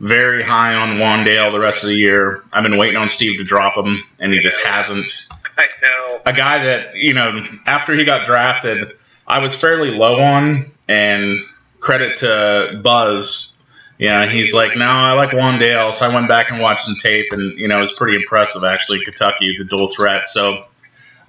[0.00, 2.42] very high on Wan'Dale the rest of the year.
[2.52, 5.10] I've been waiting on Steve to drop him, and he just hasn't.
[5.58, 6.20] I know.
[6.26, 8.92] A guy that, you know, after he got drafted,
[9.26, 11.40] I was fairly low on, and
[11.80, 13.54] credit to Buzz.
[13.98, 15.94] Yeah, he's like, no, I like Wan'Dale.
[15.94, 18.62] So I went back and watched some tape, and you know, it was pretty impressive
[18.64, 19.02] actually.
[19.04, 20.28] Kentucky, the dual threat.
[20.28, 20.66] So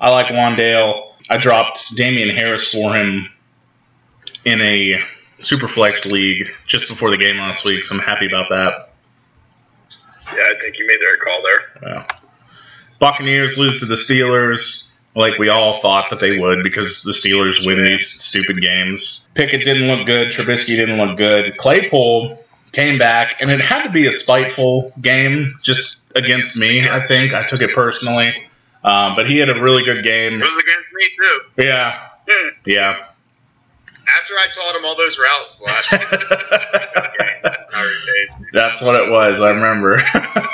[0.01, 1.13] I like Wan'Dale.
[1.29, 3.29] I dropped Damien Harris for him
[4.45, 5.01] in a
[5.39, 8.89] Superflex league just before the game last week, so I'm happy about that.
[10.35, 11.91] Yeah, I think you made the right call there.
[11.91, 12.17] Yeah.
[12.99, 17.65] Buccaneers lose to the Steelers like we all thought that they would because the Steelers
[17.65, 19.27] win these stupid games.
[19.33, 20.31] Pickett didn't look good.
[20.31, 21.57] Trubisky didn't look good.
[21.57, 27.05] Claypool came back, and it had to be a spiteful game just against me, I
[27.07, 27.33] think.
[27.33, 28.33] I took it personally.
[28.83, 30.33] Um, but he had a really good game.
[30.35, 31.63] It was against me too.
[31.63, 32.09] Yeah.
[32.27, 32.49] Hmm.
[32.65, 33.05] Yeah.
[34.07, 35.99] After I taught him all those routes last game,
[38.53, 39.39] That's what it was.
[39.41, 40.01] I remember.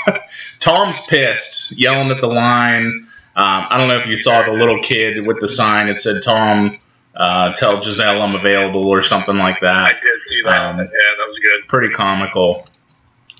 [0.60, 3.08] Tom's pissed, yelling at the line.
[3.36, 5.88] Um, I don't know if you saw the little kid with the sign.
[5.88, 6.80] It said, "Tom,
[7.16, 9.76] uh, tell Gisele I'm available" or something like that.
[9.76, 10.02] I that.
[10.02, 10.58] did see that.
[10.58, 11.68] Um, yeah, that was good.
[11.68, 12.68] Pretty comical.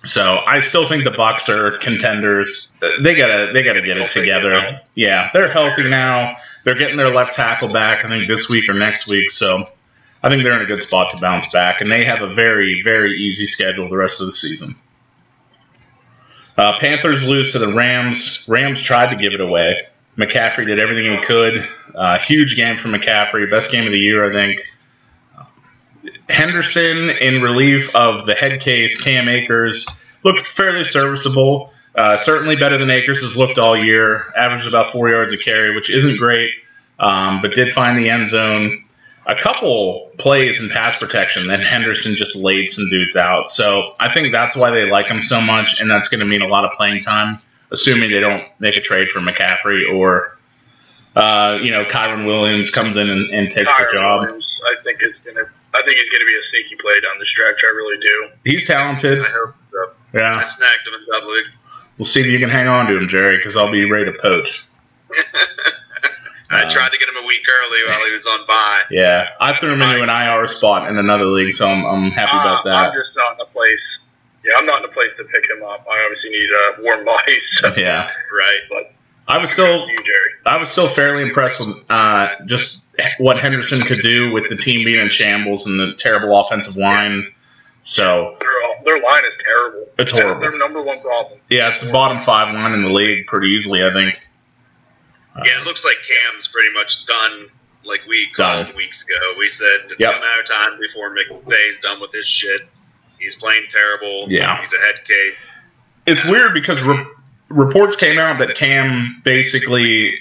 [0.06, 2.69] So I still think the Bucs are contenders.
[3.02, 4.82] They gotta they gotta get it together.
[4.95, 6.36] Yeah, they're healthy now.
[6.65, 8.04] They're getting their left tackle back.
[8.04, 9.32] I think this week or next week.
[9.32, 9.69] So
[10.23, 12.81] I think they're in a good spot to bounce back, and they have a very
[12.81, 14.75] very easy schedule the rest of the season.
[16.57, 18.45] Uh, Panthers lose to the Rams.
[18.47, 19.77] Rams tried to give it away.
[20.17, 21.67] McCaffrey did everything he could.
[21.95, 23.49] Uh, huge game for McCaffrey.
[23.49, 24.62] Best game of the year, I think.
[26.29, 29.88] Henderson, in relief of the head case, Cam Akers,
[30.23, 31.71] looked fairly serviceable.
[31.95, 34.31] Uh, certainly better than Akers has looked all year.
[34.38, 36.51] Averaged about four yards a carry, which isn't great,
[36.99, 38.83] um, but did find the end zone.
[39.25, 43.49] A couple plays in pass protection, then Henderson just laid some dudes out.
[43.49, 46.41] So I think that's why they like him so much, and that's going to mean
[46.41, 47.39] a lot of playing time,
[47.71, 50.38] assuming they don't make a trade for McCaffrey or,
[51.15, 54.21] uh, you know, Kyren Williams comes in and, and takes Tyron the job.
[54.23, 55.47] Williams, I think is gonna.
[55.75, 57.62] I think he's gonna be a sneaky play down the stretch.
[57.63, 58.29] I really do.
[58.43, 59.19] He's talented.
[59.19, 60.19] I hope so.
[60.19, 61.45] I snagged him in double league.
[61.97, 64.17] We'll see if you can hang on to him, Jerry, because I'll be ready to
[64.19, 64.65] poach.
[66.53, 68.81] I Uh, tried to get him a week early while he was on bye.
[68.91, 72.37] Yeah, I threw him into an IR spot in another league, so I'm, I'm happy
[72.37, 72.75] about Uh, that.
[72.89, 73.79] I'm just not in a place.
[74.45, 75.85] Yeah, I'm not in a place to pick him up.
[75.89, 77.39] I obviously need uh, warm body.
[77.61, 78.59] So, Yeah, Right.
[78.69, 78.91] but
[79.27, 79.97] I was still you.
[80.45, 82.83] I was still fairly impressed with uh, just
[83.19, 87.31] what Henderson could do with the team being in shambles and the terrible offensive line.
[87.83, 88.49] So Their,
[88.83, 89.79] their line is terrible.
[89.97, 90.41] It's That's horrible.
[90.41, 91.39] their number one problem.
[91.49, 94.22] yeah, it's the bottom five line in the league pretty easily, I think.
[95.37, 97.47] Yeah, it looks like Cam's pretty much done.
[97.85, 98.75] Like we called Done.
[98.77, 100.15] weeks ago, we said it's Yep.
[100.15, 102.61] a matter of time before McVay's done with his shit.
[103.19, 104.27] He's playing terrible.
[104.29, 104.61] Yeah.
[104.61, 105.33] he's a head case.
[106.05, 107.05] It's weird because re-
[107.49, 110.17] reports came out that Cam basically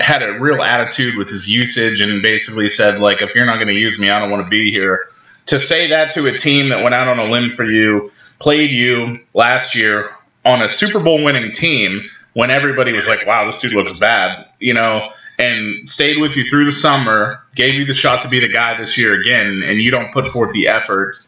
[0.00, 3.68] had a real attitude with his usage and basically said like, if you're not going
[3.68, 5.08] to use me, I don't want to be here.
[5.46, 8.70] To say that to a team that went out on a limb for you, played
[8.70, 10.10] you last year
[10.44, 14.46] on a Super Bowl winning team when everybody was like, wow, this dude looks bad,
[14.60, 18.38] you know, and stayed with you through the summer, gave you the shot to be
[18.38, 21.18] the guy this year again, and you don't put forth the effort,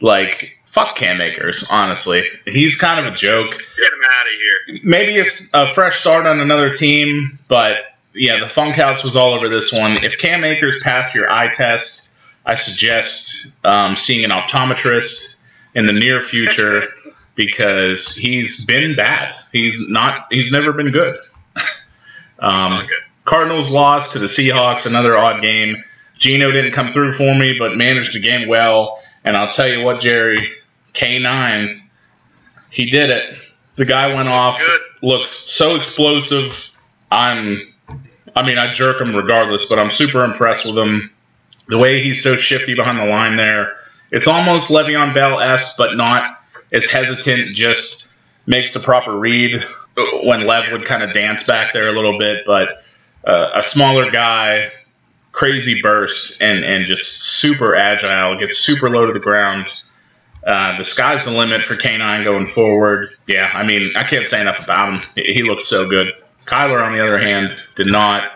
[0.00, 2.22] like, fuck Cam Akers, honestly.
[2.44, 4.80] He's kind of a joke Get him out of here.
[4.84, 7.78] maybe it's a fresh start on another team, but
[8.14, 9.96] yeah, the funk house was all over this one.
[10.04, 12.08] If Cam Akers passed your eye test,
[12.46, 15.34] I suggest um, seeing an optometrist
[15.74, 16.88] in the near future
[17.34, 19.34] because he's been bad.
[19.52, 20.26] He's not.
[20.30, 21.18] He's never been good.
[22.38, 22.86] Um.
[23.24, 25.84] Cardinals lost to the Seahawks, another odd game.
[26.18, 29.00] Geno didn't come through for me, but managed the game well.
[29.24, 30.50] And I'll tell you what, Jerry,
[30.94, 31.80] K9,
[32.70, 33.38] he did it.
[33.76, 34.80] The guy went off, Good.
[35.02, 36.52] looks so explosive.
[37.12, 37.72] I'm,
[38.34, 41.10] I mean, I jerk him regardless, but I'm super impressed with him.
[41.68, 43.76] The way he's so shifty behind the line there.
[44.10, 46.41] It's almost Le'Veon Bell esque, but not
[46.72, 48.08] as hesitant, just
[48.46, 49.64] makes the proper read
[50.24, 52.68] when Lev would kind of dance back there a little bit, but
[53.26, 54.72] uh, a smaller guy,
[55.32, 59.66] crazy burst, and, and just super agile, gets super low to the ground.
[60.44, 63.10] Uh, the sky's the limit for K9 going forward.
[63.28, 65.02] Yeah, I mean, I can't say enough about him.
[65.14, 66.08] He he looks so good.
[66.46, 68.28] Kyler, on the other hand, did not.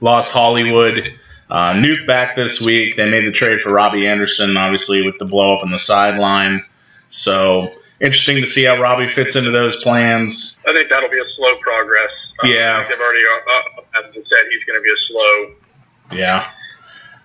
[0.00, 1.14] Lost Hollywood.
[1.48, 2.96] Uh, Nuke back this week.
[2.96, 6.62] They made the trade for Robbie Anderson, obviously, with the blow up on the sideline.
[7.08, 10.56] So, interesting to see how Robbie fits into those plans.
[10.66, 12.10] I think that'll be a slow progress.
[12.42, 12.88] Uh, Yeah.
[12.88, 16.18] They've already, uh, uh, as I said, he's going to be a slow.
[16.18, 16.50] Yeah.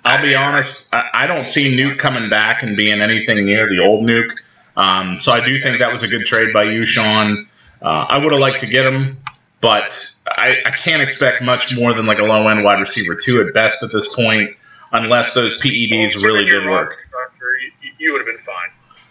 [0.06, 3.80] I'll be honest, I, I don't see Nuke coming back and being anything near the
[3.80, 4.32] old Nuke.
[4.78, 7.48] Um, so I do think that was a good trade by you, Sean.
[7.82, 9.18] Uh, I would have liked to get him,
[9.62, 13.42] but I, I can't expect much more than like a low end wide receiver two
[13.46, 14.52] at best at this point,
[14.94, 16.90] unless those PEDs really did work.
[16.92, 18.70] roster structure, You, you would have been fine,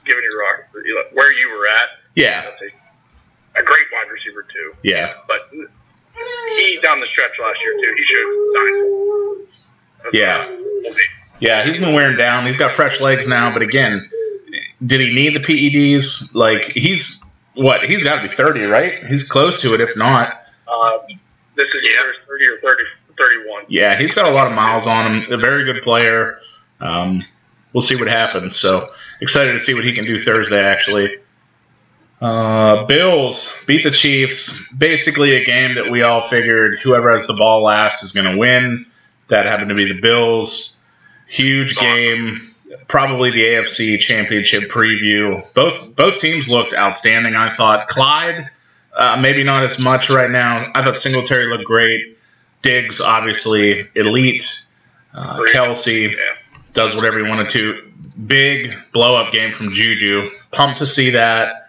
[0.08, 0.66] given your rock
[1.12, 1.88] where you were at.
[2.16, 4.72] Yeah, That's a, a great wide receiver too.
[4.82, 7.94] yeah, But he down the stretch last year too.
[7.96, 9.46] He showed
[10.02, 10.14] signs.
[10.14, 10.48] Yeah.
[10.48, 11.00] We'll see.
[11.40, 11.64] yeah.
[11.64, 12.46] He's been wearing down.
[12.46, 14.08] He's got fresh legs now, but again,
[14.84, 16.34] did he need the PEDs?
[16.34, 17.22] Like he's
[17.54, 17.82] what?
[17.84, 19.04] He's got to be thirty, right?
[19.06, 20.42] He's close to it, if not.
[20.66, 20.98] Uh,
[21.56, 22.00] this is Yeah.
[22.02, 22.82] either 30 or 30,
[23.18, 23.64] 31.
[23.68, 25.32] Yeah, he's got a lot of miles on him.
[25.32, 26.38] A very good player.
[26.80, 27.24] Um,
[27.72, 28.56] we'll see what happens.
[28.56, 30.62] So excited to see what he can do Thursday.
[30.62, 31.16] Actually,
[32.20, 34.60] uh, Bills beat the Chiefs.
[34.76, 38.36] Basically, a game that we all figured whoever has the ball last is going to
[38.36, 38.86] win.
[39.28, 40.76] That happened to be the Bills.
[41.28, 42.54] Huge game.
[42.88, 45.44] Probably the AFC Championship preview.
[45.54, 47.34] Both both teams looked outstanding.
[47.34, 48.48] I thought Clyde,
[48.96, 50.70] uh, maybe not as much right now.
[50.74, 52.18] I thought Singletary looked great.
[52.62, 54.44] Diggs, obviously elite.
[55.14, 56.16] Uh, Kelce Yeah.
[56.78, 57.92] Does whatever he wanted to.
[58.26, 60.30] Big blow up game from Juju.
[60.52, 61.68] Pumped to see that.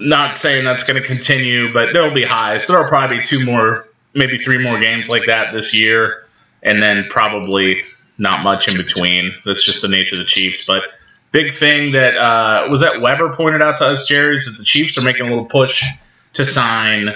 [0.00, 2.66] Not saying that's going to continue, but there will be highs.
[2.66, 6.24] There will probably be two more, maybe three more games like that this year,
[6.62, 7.82] and then probably
[8.16, 9.34] not much in between.
[9.44, 10.66] That's just the nature of the Chiefs.
[10.66, 10.84] But
[11.30, 14.64] big thing that uh, was that Weber pointed out to us, Jerry, is that the
[14.64, 15.84] Chiefs are making a little push
[16.32, 17.10] to sign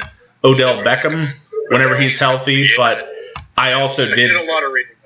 [0.45, 1.33] Odell Beckham
[1.71, 2.69] whenever he's healthy.
[2.77, 3.09] But
[3.57, 4.98] I also I did did a lot of reading on that.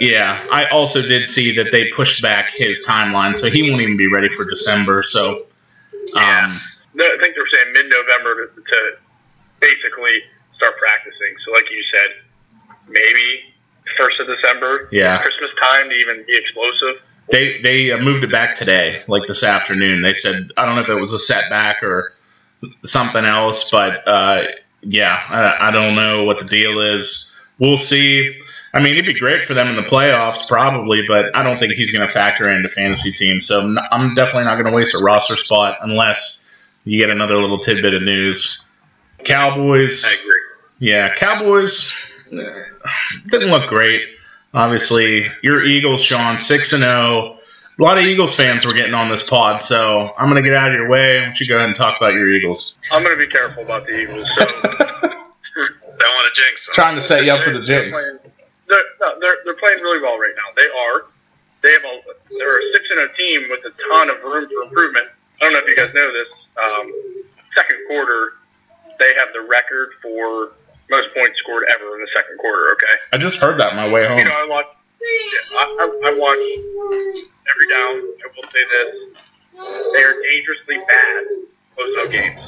[0.00, 3.96] Yeah, I also did see that they pushed back his timeline, so he won't even
[3.96, 5.02] be ready for December.
[5.02, 5.46] So,
[6.16, 6.60] um,
[6.94, 9.02] No, I think they're saying mid-November to, to
[9.60, 10.20] basically
[10.56, 11.34] start practicing.
[11.44, 13.40] So, like you said, maybe
[13.96, 15.20] first of December, Yeah.
[15.22, 17.02] Christmas time to even be explosive.
[17.30, 20.02] they they uh, moved it back today, like this afternoon.
[20.02, 22.12] They said I don't know if it was a setback or
[22.84, 24.42] something else, but uh,
[24.82, 27.30] yeah, I, I don't know what the deal is.
[27.58, 28.38] We'll see.
[28.74, 31.72] I mean, it'd be great for them in the playoffs, probably, but I don't think
[31.72, 33.46] he's going to factor into fantasy teams.
[33.46, 36.38] So I'm, definitely not going to waste a roster spot unless
[36.84, 38.62] you get another little tidbit of news.
[39.24, 40.04] Cowboys.
[40.04, 40.40] I agree.
[40.80, 41.92] Yeah, Cowboys
[42.30, 44.02] didn't look great.
[44.54, 47.38] Obviously, your Eagles, Sean, six and zero.
[47.78, 50.68] A lot of Eagles fans were getting on this pod, so I'm gonna get out
[50.68, 51.18] of your way.
[51.18, 52.74] Why don't you go ahead and talk about your Eagles?
[52.90, 54.28] I'm going to be careful about the Eagles.
[54.36, 54.46] So,
[55.98, 56.74] Don't want to jinx them.
[56.74, 58.27] Trying to set you up for the They're jinx.
[58.68, 60.52] They're, no, they're, they're playing really well right now.
[60.54, 61.08] They are.
[61.62, 61.94] They have a
[62.38, 65.10] they're a six and a team with a ton of room for improvement.
[65.40, 66.30] I don't know if you guys know this.
[66.54, 66.86] Um,
[67.56, 68.38] second quarter,
[68.98, 70.54] they have the record for
[70.90, 72.70] most points scored ever in the second quarter.
[72.78, 72.94] Okay.
[73.12, 74.18] I just heard that on my way home.
[74.18, 74.66] You know, I watch.
[75.02, 76.42] Yeah, I, I, I watch
[77.50, 77.94] every down.
[78.06, 78.90] I will say this:
[79.94, 81.22] they are dangerously bad
[81.74, 82.40] close-out games.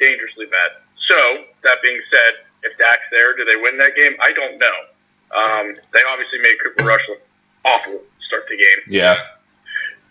[0.00, 0.70] Dangerously bad.
[1.08, 1.18] So
[1.64, 4.14] that being said, if Dak's there, do they win that game?
[4.20, 4.78] I don't know.
[5.32, 7.22] Um, they obviously made Cooper Rush look
[7.64, 8.80] awful start the game.
[8.88, 9.16] Yeah,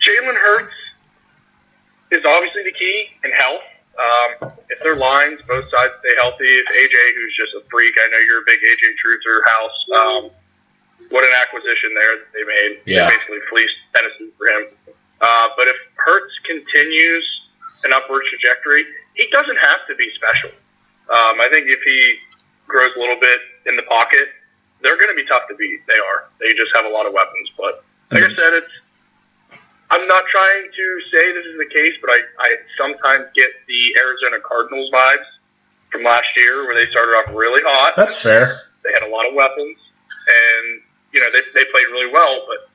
[0.01, 0.75] Jalen Hurts
[2.11, 3.65] is obviously the key in health.
[3.91, 8.07] Um, if their lines, both sides stay healthy, if AJ, who's just a freak, I
[8.09, 9.77] know you're a big AJ Truther house.
[9.91, 10.21] Um,
[11.09, 12.71] what an acquisition there that they made.
[12.87, 13.09] Yeah.
[13.09, 14.63] They basically fleeced Tennessee for him.
[15.19, 17.25] Uh, but if Hurts continues
[17.83, 18.85] an upward trajectory,
[19.15, 20.49] he doesn't have to be special.
[21.11, 21.99] Um, I think if he
[22.71, 24.31] grows a little bit in the pocket,
[24.81, 25.83] they're going to be tough to beat.
[25.85, 26.31] They are.
[26.39, 27.51] They just have a lot of weapons.
[27.53, 28.39] But like I mm-hmm.
[28.39, 28.73] said, it's
[29.91, 33.81] I'm not trying to say this is the case, but I, I sometimes get the
[33.99, 35.27] Arizona Cardinals vibes
[35.91, 37.99] from last year where they started off really hot.
[37.99, 38.63] that's fair.
[38.87, 40.81] They had a lot of weapons, and
[41.11, 42.47] you know they, they played really well.
[42.47, 42.71] But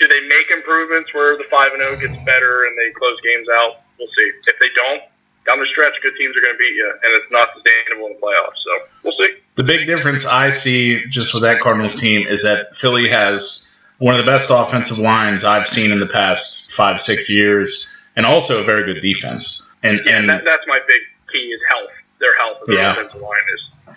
[0.00, 3.46] do they make improvements where the five and zero gets better and they close games
[3.52, 3.84] out?
[4.00, 4.28] We'll see.
[4.48, 5.04] If they don't,
[5.48, 8.12] down the stretch, good teams are going to beat you, and it's not sustainable in
[8.14, 8.60] the playoffs.
[8.60, 9.32] So we'll see.
[9.56, 13.66] The big difference I see just with that Cardinals team is that Philly has
[13.98, 18.26] one of the best offensive lines I've seen in the past five, six years, and
[18.26, 19.64] also a very good defense.
[19.82, 21.90] And Yeah, and that, that's my big key is health.
[22.20, 22.92] Their health of their Yeah.
[22.92, 23.96] offensive line is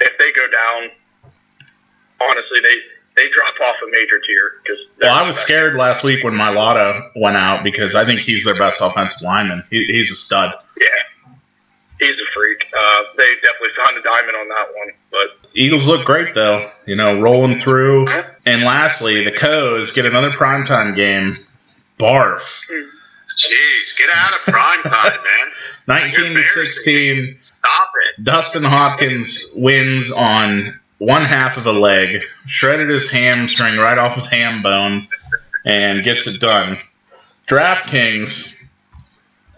[0.00, 0.90] if they go down,
[2.20, 2.76] honestly, they
[3.18, 4.78] they drop off a major tier because.
[5.00, 8.44] well, I was scared last week when my Mailata went out because I think he's
[8.44, 9.64] their best offensive lineman.
[9.70, 10.54] He, he's a stud.
[10.80, 10.86] Yeah,
[11.98, 12.62] he's a freak.
[12.72, 16.94] Uh, they definitely found a diamond on that one, but Eagles look great though, you
[16.94, 18.06] know, rolling through.
[18.46, 21.44] And lastly, the Coes get another primetime game.
[21.98, 22.40] Barf.
[22.70, 25.52] Jeez, get out of prime time, man.
[26.12, 27.38] 19 to 16.
[27.40, 28.24] Stop it.
[28.24, 34.26] Dustin Hopkins wins on one half of a leg, shredded his hamstring right off his
[34.26, 35.08] ham bone,
[35.64, 36.78] and gets it done.
[37.48, 38.54] DraftKings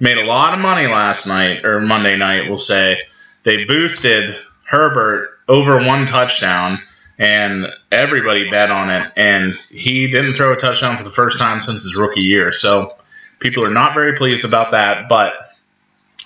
[0.01, 2.99] made a lot of money last night, or Monday night, we'll say.
[3.45, 6.81] They boosted Herbert over one touchdown,
[7.19, 9.13] and everybody bet on it.
[9.17, 12.53] And he didn't throw a touchdown for the first time since his rookie year.
[12.53, 12.95] So
[13.41, 15.33] people are not very pleased about that, but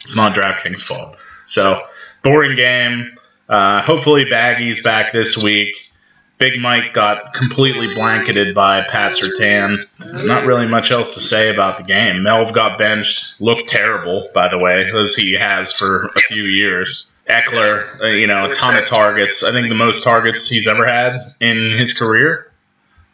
[0.04, 1.16] it's not DraftKings' fault.
[1.46, 1.82] So
[2.22, 3.16] boring game.
[3.48, 5.74] Uh, hopefully, Baggy's back this week.
[6.38, 9.86] Big Mike got completely blanketed by Pat Surtain.
[10.26, 12.16] Not really much else to say about the game.
[12.16, 17.06] Melv got benched, looked terrible, by the way, as he has for a few years.
[17.28, 19.42] Ekeler, uh, you know, a ton of targets.
[19.44, 22.50] I think the most targets he's ever had in his career.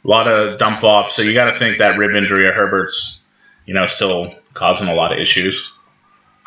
[0.04, 1.14] A lot of dump offs.
[1.14, 3.20] So you got to think that rib injury of Herbert's,
[3.66, 5.70] you know, still causing a lot of issues.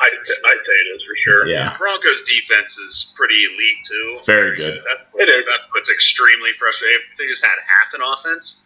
[0.00, 0.93] I'd, I'd say it
[1.24, 1.46] sure.
[1.46, 4.12] Yeah, Broncos defense is pretty elite too.
[4.16, 4.82] it's very good.
[4.84, 5.44] That, It is.
[5.48, 6.98] that's what's extremely frustrating.
[7.12, 8.56] If they just had half an offense,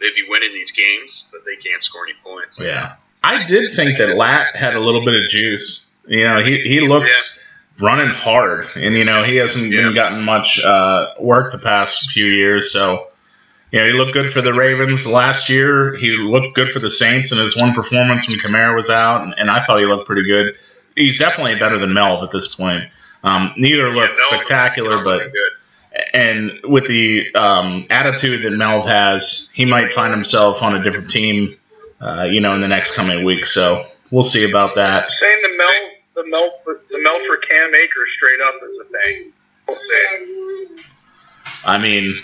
[0.00, 2.58] they'd be winning these games, but they can't score any points.
[2.60, 2.96] Yeah.
[3.22, 5.84] I did think that Lat had a little bit of juice.
[6.06, 7.84] You know, he, he looked Yeah.
[7.86, 9.82] running hard, and you know he hasn't Yeah.
[9.82, 12.70] been gotten much uh, work the past few years.
[12.72, 13.08] So,
[13.72, 15.96] you know, he looked good for the Ravens last year.
[15.96, 19.34] He looked good for the Saints in his one performance when Kamara was out, and,
[19.36, 20.54] and I thought he looked pretty good.
[20.96, 22.84] He's definitely better than Melv at this point.
[23.22, 25.30] Um, neither look Yeah, Melv- spectacular, but
[26.12, 31.10] and with the um, attitude that Melv has, he might find himself on a different
[31.10, 31.56] team,
[32.00, 33.46] uh, you know, in the next coming week.
[33.46, 35.08] So we'll see about that.
[35.20, 36.50] Saying the Mel, the Mel,
[36.90, 39.32] the Mel for Cam Akers straight up is a thing.
[39.68, 40.78] We'll.
[41.64, 42.22] I mean,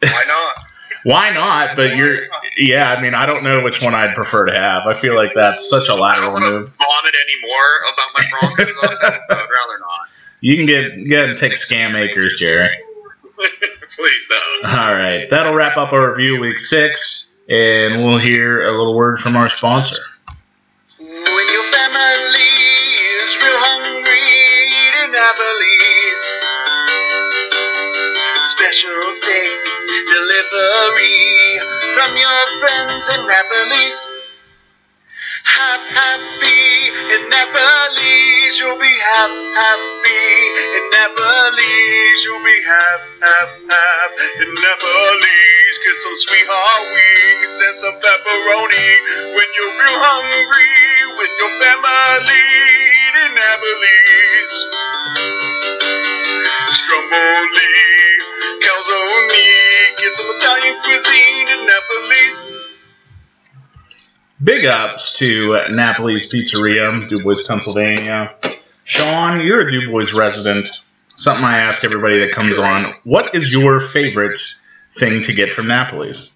[0.00, 0.64] Why not?
[1.04, 1.76] why not?
[1.76, 2.92] But you're, yeah.
[2.92, 4.86] I mean, I don't know which one I'd prefer to have.
[4.86, 6.72] I feel like that's such a I don't lateral want to move.
[6.76, 10.08] vomit anymore about my Broncos I'd rather not.
[10.40, 12.70] You can get get and take scam acres, Jerry.
[13.38, 14.66] Please don't.
[14.78, 19.18] All right, that'll wrap up our review week six, and we'll hear a little word
[19.18, 19.96] from our sponsor.
[20.98, 22.48] When your family
[23.24, 25.87] is real hungry, eat in Applebee's.
[28.48, 29.60] Special steak
[30.08, 31.60] delivery
[31.92, 34.08] from your friends in Applebee's.
[35.44, 40.32] Hap happy in Applebee's, you'll be hap happy
[40.80, 45.76] in Applebee's, you'll be hap hap hap in Applebee's.
[45.84, 48.90] Get some sweetheart wings and some pepperoni
[49.36, 50.72] when you're real hungry
[51.20, 52.44] with your family.
[53.28, 54.54] In Applebee's.
[56.72, 58.07] Stromboli,
[58.62, 62.68] calzone, get some Italian cuisine in Applebee's.
[64.42, 68.34] Big ups to Napoli's Pizzeria, DuBois, Pennsylvania.
[68.84, 70.68] Sean, you're a DuBois resident.
[71.16, 72.94] Something I ask everybody that comes on.
[73.04, 74.38] What is your favorite
[74.98, 76.30] thing to get from Napoli's?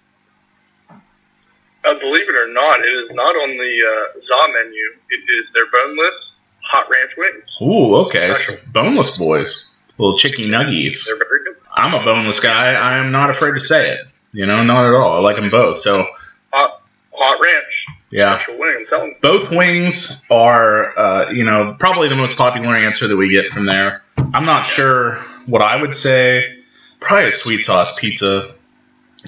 [0.89, 4.83] Uh, believe it or not, it is not on the uh, ZA menu.
[5.09, 6.15] It is their boneless
[6.63, 7.43] hot ranch wings.
[7.61, 8.33] Ooh, okay.
[8.71, 9.69] boneless boys.
[9.97, 11.05] Little chicky nuggies.
[11.05, 11.62] They're very good.
[11.73, 12.73] I'm a boneless guy.
[12.73, 13.99] I am not afraid to say it.
[14.31, 15.17] You know, not at all.
[15.17, 15.79] I like them both.
[15.79, 16.05] So,
[16.51, 16.81] Hot,
[17.11, 17.85] hot ranch.
[18.11, 18.35] yeah.
[18.35, 18.75] Actual wing.
[18.79, 19.15] I'm telling you.
[19.21, 23.65] Both wings are, uh, you know, probably the most popular answer that we get from
[23.65, 24.01] there.
[24.33, 26.59] I'm not sure what I would say.
[26.99, 28.55] Probably a sweet sauce pizza,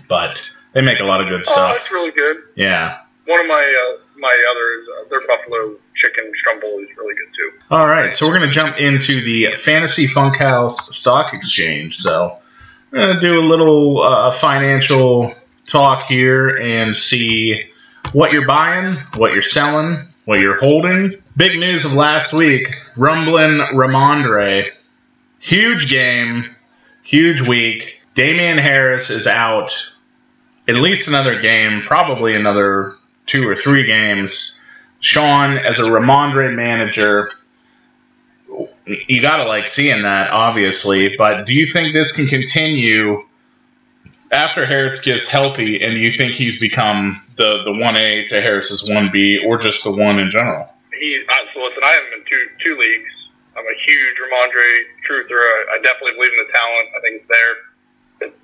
[0.07, 0.37] but
[0.73, 1.55] they make a lot of good stuff.
[1.57, 1.77] Oh, stuff.
[1.77, 2.37] that's really good.
[2.55, 2.99] Yeah.
[3.25, 7.51] One of my uh, my others, uh, their buffalo chicken stromboli is really good too.
[7.71, 11.97] All right, so we're going to jump into the Fantasy Funkhaus Stock Exchange.
[11.97, 12.37] So
[12.91, 15.33] I'm going to do a little uh, financial
[15.65, 17.69] talk here and see
[18.13, 21.21] what you're buying, what you're selling, what you're holding.
[21.37, 24.69] Big news of last week Rumblin' Rhamondre.
[25.39, 26.55] Huge game,
[27.03, 28.01] huge week.
[28.15, 29.73] Damien Harris is out
[30.67, 32.95] at least another game, probably another
[33.25, 34.59] two or three games.
[34.99, 37.29] Sean, as a Rhamondre manager,
[38.85, 41.15] you gotta like seeing that, obviously.
[41.17, 43.23] But do you think this can continue
[44.31, 48.87] after Harris gets healthy, and you think he's become the the one A to Harris's
[48.89, 50.67] one B, or just the one in general?
[50.93, 53.11] He, uh, so listen, I have him in two two leagues.
[53.55, 54.71] I'm a huge Rhamondre
[55.07, 55.39] truther.
[55.39, 56.87] I, I definitely believe in the talent.
[56.91, 57.53] I think it's there.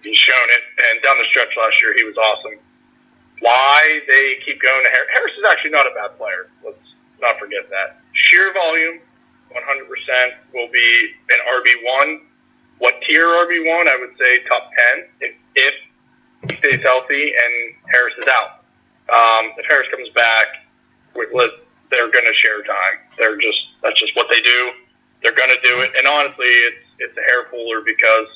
[0.03, 2.59] He's shown it, and down the stretch last year, he was awesome.
[3.41, 5.09] Why they keep going to Harris?
[5.13, 6.49] Harris is actually not a bad player.
[6.61, 6.77] Let's
[7.19, 8.01] not forget that.
[8.13, 9.01] Sheer volume,
[9.49, 9.57] 100%
[10.53, 10.89] will be
[11.29, 12.21] an RB1.
[12.77, 13.89] What tier RB1?
[13.89, 15.75] I would say top 10 if, if
[16.49, 17.53] he stays healthy and
[17.89, 18.61] Harris is out.
[19.09, 20.61] Um, if Harris comes back,
[21.91, 22.97] they're going to share time.
[23.17, 24.59] They're just that's just what they do.
[25.21, 25.91] They're going to do it.
[25.97, 28.29] And honestly, it's it's a hair puller because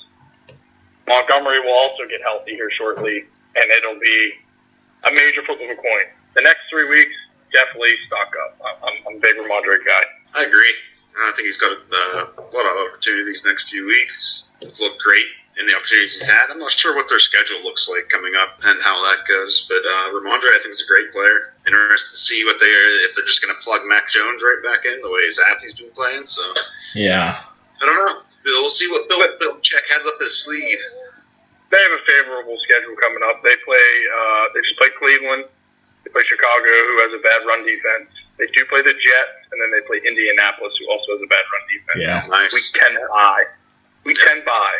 [1.07, 3.23] Montgomery will also get healthy here shortly,
[3.55, 4.33] and it'll be
[5.05, 6.07] a major flip of a coin.
[6.35, 7.15] The next three weeks,
[7.53, 8.59] definitely stock up.
[8.59, 10.03] I'm, I'm, I'm a big Rhamondre guy.
[10.33, 10.73] I agree.
[11.15, 14.43] I think he's got uh, a lot of opportunity these next few weeks.
[14.59, 15.25] He's looked great
[15.57, 16.51] in the opportunities he's had.
[16.51, 19.65] I'm not sure what their schedule looks like coming up and how that goes.
[19.69, 21.55] But uh, Rhamondre, I think, is a great player.
[21.65, 24.59] Interested to see what they are if they're just going to plug Mac Jones right
[24.67, 26.27] back in the way Zappe's been playing.
[26.27, 26.41] So
[26.93, 27.39] Yeah.
[27.81, 28.21] I don't know.
[28.43, 30.77] We'll see what Bill Belichick has up his sleeve.
[31.71, 33.41] They have a favorable schedule coming up.
[33.41, 33.89] They play.
[34.09, 35.49] Uh, they just play Cleveland.
[36.05, 38.13] They play Chicago, who has a bad run defense.
[38.37, 41.45] They do play the Jets, and then they play Indianapolis, who also has a bad
[41.49, 41.99] run defense.
[41.99, 42.27] Yeah.
[42.29, 42.53] Nice.
[42.53, 43.39] We can buy.
[44.03, 44.71] We can buy.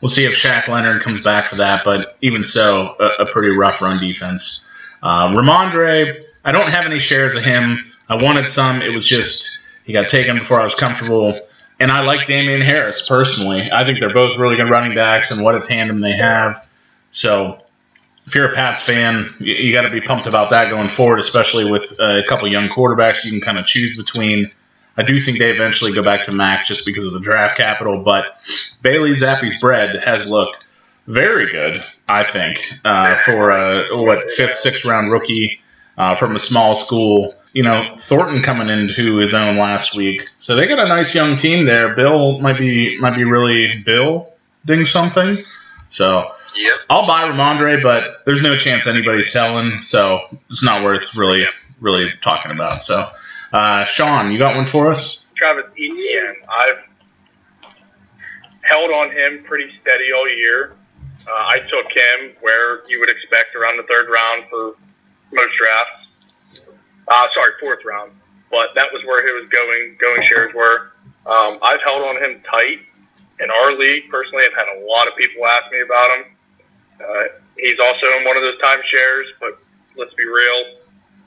[0.00, 3.50] We'll see if Shaq Leonard comes back for that, but even so, a, a pretty
[3.50, 4.66] rough run defense.
[5.02, 7.92] Uh, Rhamondre, I don't have any shares of him.
[8.08, 8.80] I wanted some.
[8.80, 11.47] It was just he got taken before I was comfortable.
[11.80, 13.70] And I like Damien Harris personally.
[13.72, 16.66] I think they're both really good running backs, and what a tandem they have.
[17.10, 17.62] So,
[18.26, 21.20] if you're a Pats fan, you, you got to be pumped about that going forward,
[21.20, 24.50] especially with uh, a couple young quarterbacks you can kind of choose between.
[24.96, 28.02] I do think they eventually go back to Mac just because of the draft capital,
[28.02, 28.24] but
[28.82, 30.66] Bailey Zappe's bread has looked
[31.06, 35.60] very good, I think, uh, for a what fifth, sixth round rookie
[35.96, 37.34] uh, from a small school.
[37.52, 41.36] You know, Thornton coming into his own last week, so they got a nice young
[41.36, 41.94] team there.
[41.94, 45.44] Bill might be might be really building something.
[45.88, 46.72] So Yep.
[46.90, 50.20] I'll buy Rhamondre, but there's no chance anybody's selling, so
[50.50, 51.46] it's not worth really
[51.80, 52.82] really talking about.
[52.82, 53.08] So,
[53.52, 55.24] uh, Sean, you got one for us?
[55.36, 56.34] Travis Etienne.
[56.50, 57.70] I've
[58.62, 60.72] held on him pretty steady all year.
[61.26, 64.74] Uh, I took him where you would expect around the third round for
[65.32, 65.97] most drafts.
[67.08, 68.12] Uh, sorry, fourth round.
[68.50, 69.96] But that was where he was going.
[70.00, 70.92] Going shares were.
[71.26, 72.80] Um, I've held on him tight.
[73.40, 76.22] In our league, personally, I've had a lot of people ask me about him.
[76.98, 79.62] Uh, he's also in one of those timeshares, but
[79.96, 80.78] let's be real,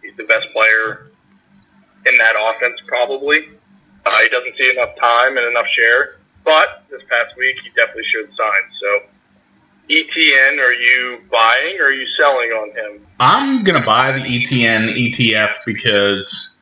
[0.03, 1.11] he's the best player
[2.05, 3.51] in that offense, probably.
[4.05, 8.07] Uh, he doesn't see enough time and enough share, but this past week he definitely
[8.11, 8.71] showed signs.
[8.81, 8.89] So,
[9.91, 13.07] ETN, are you buying or are you selling on him?
[13.19, 16.57] I'm gonna buy the ETN ETF because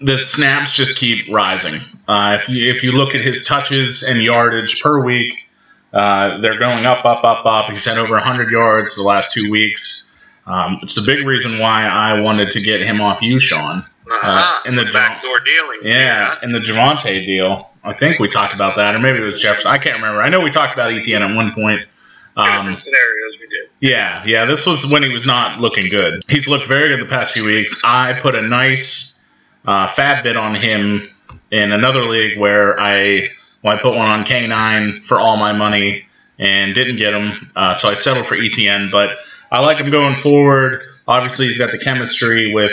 [0.00, 1.80] the snaps just keep rising.
[2.08, 5.34] Uh, if you if you look at his touches and yardage per week,
[5.92, 7.70] uh, they're going up, up, up, up.
[7.70, 10.08] He's had over 100 yards the last two weeks.
[10.46, 13.84] Um, it's a big reason why I wanted to get him off you, Sean.
[14.06, 14.60] Uh-huh.
[14.66, 15.80] in the Some backdoor dealing.
[15.82, 17.70] Yeah, in the Javonte deal.
[17.82, 19.70] I think we talked about that, or maybe it was Jefferson.
[19.70, 20.20] I can't remember.
[20.22, 21.80] I know we talked about ETN at one point.
[22.36, 23.70] Um, scenarios, we did.
[23.80, 26.24] yeah, yeah, this was when he was not looking good.
[26.28, 27.80] He's looked very good the past few weeks.
[27.84, 29.14] I put a nice
[29.66, 31.08] uh, fat bid on him
[31.50, 33.28] in another league where I
[33.62, 36.04] well, I put one on K9 for all my money
[36.38, 38.90] and didn't get him, uh, so I settled for ETN.
[38.90, 39.16] But
[39.50, 40.82] I like him going forward.
[41.06, 42.72] Obviously, he's got the chemistry with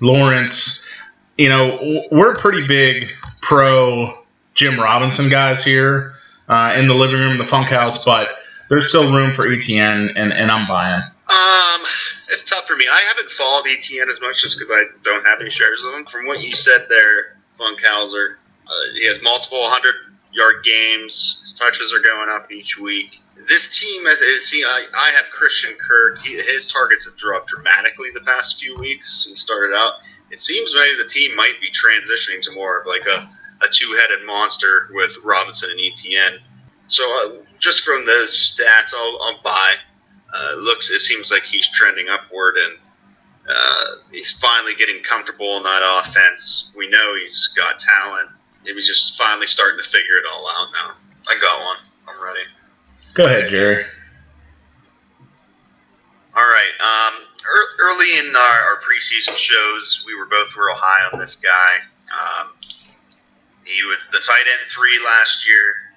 [0.00, 0.86] Lawrence.
[1.36, 3.08] You know, we're pretty big
[3.42, 4.18] pro
[4.54, 6.14] Jim Robinson guys here
[6.48, 8.28] uh, in the living room, in the Funkhaus, but
[8.70, 11.02] there's still room for ETN, and, and I'm buying.
[11.28, 11.82] Um,
[12.30, 12.86] it's tough for me.
[12.90, 16.06] I haven't followed ETN as much just because I don't have any shares of him.
[16.06, 19.94] From what you said there, Funkhauser, uh, he has multiple hundred
[20.32, 21.40] yard games.
[21.42, 23.16] His touches are going up each week.
[23.48, 26.18] This team, I- I see, I, I have Christian Kirk.
[26.20, 29.26] He, his targets have dropped dramatically the past few weeks.
[29.28, 29.94] He started out.
[30.30, 33.28] It seems maybe the team might be transitioning to more of like a,
[33.64, 36.38] a two-headed monster with Robinson and ETN.
[36.86, 39.74] So uh, just from those stats, I'll, I'll buy.
[40.34, 42.78] Uh, looks, it seems like he's trending upward, and
[43.48, 46.72] uh, he's finally getting comfortable in that offense.
[46.76, 48.30] We know he's got talent.
[48.64, 50.94] Maybe he's just finally starting to figure it all out now.
[51.28, 51.76] I got one.
[52.08, 52.40] I'm ready.
[53.14, 53.86] Go ahead, Jerry.
[56.36, 56.70] All right.
[56.80, 61.34] Um, ear- early in our, our preseason shows, we were both real high on this
[61.34, 61.76] guy.
[62.10, 62.50] Um,
[63.64, 65.89] he was the tight end three last year.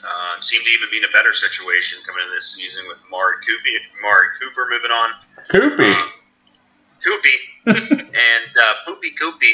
[0.00, 3.36] Um, seemed to even be in a better situation coming into this season with Mari
[3.44, 5.10] Cooper, Mari Cooper moving on.
[5.52, 5.92] Koopy.
[5.92, 6.08] Um,
[7.04, 7.36] Koopy
[7.66, 9.52] and uh, Poopy Koopy.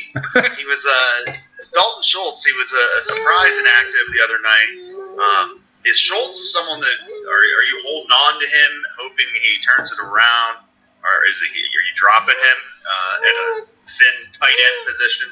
[0.58, 1.32] He was uh,
[1.74, 2.44] Dalton Schultz.
[2.44, 4.70] He was a, a surprise inactive the other night.
[5.18, 5.46] Um,
[5.86, 9.98] is Schultz someone that are, are you holding on to him, hoping he turns it
[10.02, 10.66] around,
[11.02, 13.46] or is it are you dropping him uh, at a
[13.86, 15.26] thin tight end position?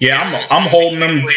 [0.00, 1.16] Yeah, I'm, I'm holding him.
[1.16, 1.34] Kingsley,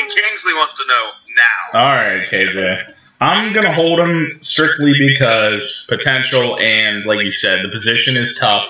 [0.00, 1.27] and Kingsley wants to know now.
[1.74, 2.94] All right, KJ.
[3.20, 8.66] I'm gonna hold him strictly because potential and, like you said, the position is tough.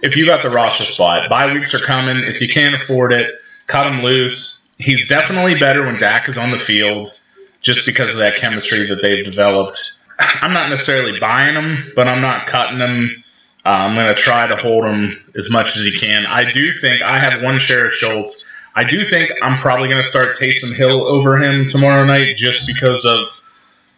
[0.00, 2.18] If you got the roster spot, bye weeks are coming.
[2.18, 3.34] If you can't afford it,
[3.66, 4.64] cut him loose.
[4.78, 7.20] He's definitely better when Dak is on the field,
[7.62, 9.92] just because of that chemistry that they've developed.
[10.40, 13.24] I'm not necessarily buying him, but I'm not cutting him.
[13.64, 16.26] Uh, I'm gonna try to hold him as much as he can.
[16.26, 18.48] I do think I have one share of Schultz.
[18.74, 22.66] I do think I'm probably going to start Taysom Hill over him tomorrow night just
[22.66, 23.28] because of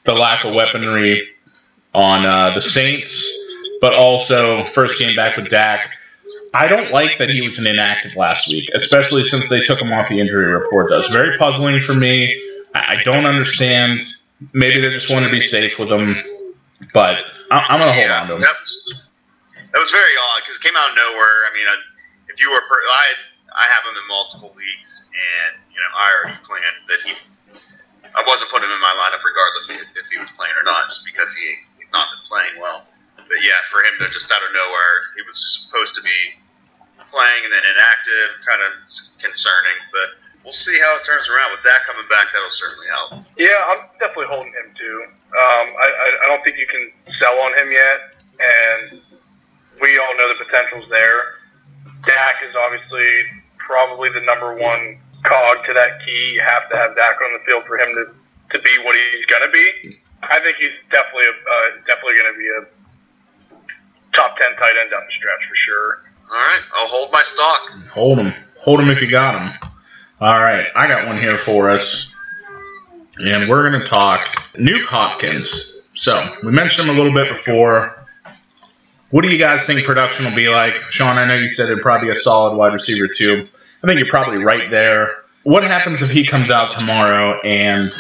[0.05, 1.23] the lack of weaponry
[1.95, 3.33] on uh, the Saints,
[3.81, 5.93] but also first game back with Dak.
[6.53, 9.93] I don't like that he was an inactive last week, especially since they took him
[9.93, 10.91] off the injury report.
[10.91, 12.35] That's very puzzling for me.
[12.75, 14.01] I don't understand.
[14.53, 16.17] Maybe they just want to be safe with him,
[16.93, 17.19] but
[17.51, 18.41] I'm going to hold on to him.
[18.41, 18.95] That was,
[19.73, 21.35] that was very odd because it came out of nowhere.
[21.51, 21.67] I mean,
[22.29, 23.05] if you were, per- I
[23.55, 27.13] I have him in multiple leagues, and you know, I already planned that he.
[28.15, 31.03] I wasn't putting him in my lineup regardless if, he was playing or not, just
[31.03, 31.47] because he
[31.79, 32.87] he's not been playing well.
[33.17, 36.39] But yeah, for him to just out of nowhere, he was supposed to be
[37.11, 38.71] playing and then inactive, kind of
[39.23, 39.79] concerning.
[39.91, 42.31] But we'll see how it turns around with that coming back.
[42.35, 43.11] That'll certainly help.
[43.39, 44.99] Yeah, I'm definitely holding him too.
[45.35, 47.99] Um, I, I, I don't think you can sell on him yet,
[48.39, 49.03] and
[49.83, 51.43] we all know the potential's there.
[52.07, 56.37] Dak is obviously probably the number one cog to that key.
[56.37, 58.05] You have to have Dak on the field for him to,
[58.57, 59.99] to be what he's gonna be.
[60.23, 62.61] I think he's definitely a, uh, definitely gonna be a
[64.15, 65.89] top ten tight end down the stretch for sure.
[66.31, 67.61] All right, I'll hold my stock.
[67.93, 68.33] Hold him.
[68.61, 69.71] Hold him if you got him.
[70.21, 72.15] All right, I got one here for us.
[73.19, 75.89] And we're going to talk Nuke Hopkins.
[75.95, 78.07] So, we mentioned him a little bit before.
[79.11, 80.75] What do you guys think production will be like?
[80.91, 83.47] Sean, I know you said it'd probably be a solid wide receiver, too.
[83.85, 85.15] I think you're probably right there.
[85.43, 87.93] What happens if he comes out tomorrow and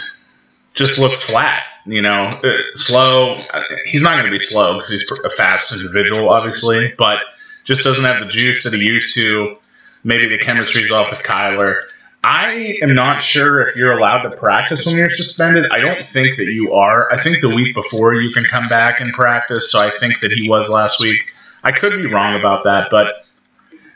[0.72, 1.62] just looks flat?
[1.84, 3.44] You know, uh, slow.
[3.84, 7.18] He's not going to be slow because he's a fast individual, obviously, but
[7.64, 9.58] just doesn't have the juice that he used to.
[10.04, 11.82] Maybe the chemistry's off with Kyler.
[12.22, 15.66] I am not sure if you're allowed to practice when you're suspended.
[15.70, 17.12] I don't think that you are.
[17.12, 20.32] I think the week before you can come back and practice, so I think that
[20.32, 21.20] he was last week.
[21.62, 23.23] I could be wrong about that, but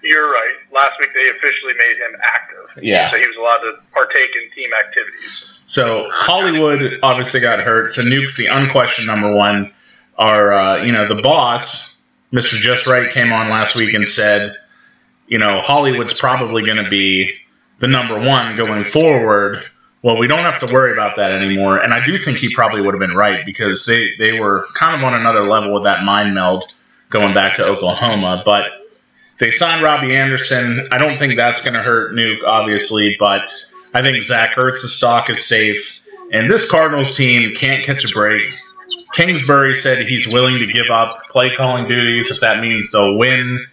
[0.08, 0.54] You're right.
[0.72, 3.10] Last week they officially made him active, yeah.
[3.10, 5.60] so he was allowed to partake in team activities.
[5.66, 7.90] So Hollywood obviously got hurt.
[7.90, 9.70] So Nuke's the unquestioned number one.
[10.16, 12.00] Our uh, you know the boss,
[12.32, 12.54] Mr.
[12.54, 14.56] Just Right, came on last week and said,
[15.26, 17.30] you know Hollywood's probably going to be
[17.80, 19.62] the number one going forward.
[20.00, 21.76] Well, we don't have to worry about that anymore.
[21.82, 24.96] And I do think he probably would have been right because they they were kind
[24.96, 26.74] of on another level with that mind meld
[27.10, 28.70] going back to Oklahoma, but.
[29.38, 30.88] They signed Robbie Anderson.
[30.90, 33.48] I don't think that's going to hurt Nuke, obviously, but
[33.94, 36.02] I think Zach Ertz's stock is safe.
[36.32, 38.52] And this Cardinals team can't catch a break.
[39.14, 43.66] Kingsbury said he's willing to give up play calling duties if that means they'll win.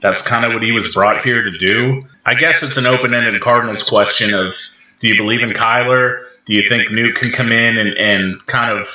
[0.00, 2.06] That's kind of what he was brought here to do.
[2.26, 4.54] I guess it's an open ended Cardinals question of
[5.00, 6.24] do you believe in Kyler?
[6.46, 8.88] Do you think Nuke can come in and, and kind of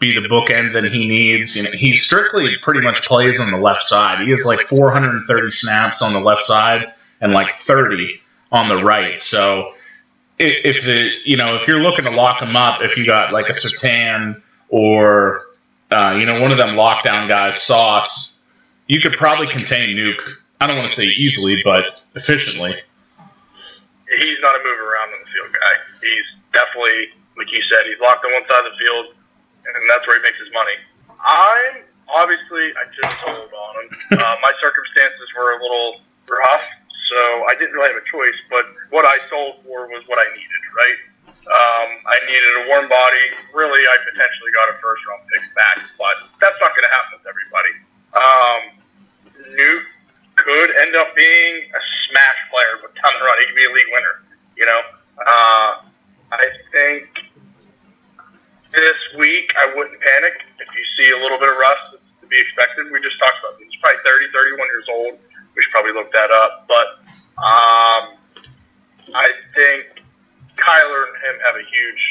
[0.00, 1.56] be the bookend that he needs?
[1.56, 4.24] You know, he strictly pretty much plays on the left side.
[4.24, 8.20] He has like 430 snaps on the left side and like 30
[8.50, 9.20] on the right.
[9.20, 9.72] So
[10.38, 13.48] if, the you know if you're looking to lock him up, if you got like
[13.48, 15.46] a Surtain or
[15.90, 18.32] uh, you know one of them lockdown guys, Sauce,
[18.86, 20.22] you could probably contain Nuke.
[20.60, 22.72] I don't want to say easily, but efficiently.
[22.72, 25.74] He's not a move around on the field guy.
[26.02, 29.06] He's definitely, like you said, he's locked on one side of the field,
[29.74, 30.76] and that's where he makes his money.
[31.20, 33.88] I'm obviously I just hold on him.
[34.20, 36.66] Uh, my circumstances were a little rough,
[37.08, 38.36] so I didn't really have a choice.
[38.50, 40.98] But what I sold for was what I needed, right?
[41.46, 43.26] Um, I needed a warm body.
[43.54, 47.10] Really, I potentially got a first round pick back, but that's not going to happen
[47.16, 47.74] with everybody.
[48.12, 48.60] Um,
[49.56, 49.88] Nuke
[50.36, 53.36] could end up being a smash player with ton of run.
[53.40, 54.14] He could be a league winner.
[54.58, 54.80] You know,
[55.16, 55.70] uh,
[56.34, 57.08] I think
[58.70, 62.40] this week I wouldn't panic if you see a little bit of rust to be
[62.40, 62.88] expected.
[62.88, 63.68] We just talked about it.
[63.68, 65.12] He's probably 30, 31 years old.
[65.52, 66.64] We should probably look that up.
[66.64, 67.04] But
[67.36, 68.02] um,
[69.12, 70.00] I think
[70.56, 72.02] Kyler and him have a huge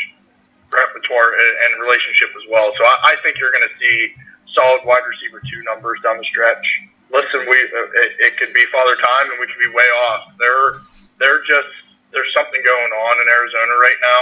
[0.70, 2.70] repertoire and, and relationship as well.
[2.78, 4.14] So I, I think you're going to see
[4.54, 6.66] solid wide receiver two numbers down the stretch.
[7.10, 10.30] Listen, we uh, it, it could be father time, and we could be way off.
[10.38, 10.70] They're
[11.18, 11.74] they're just
[12.14, 14.22] there's something going on in Arizona right now.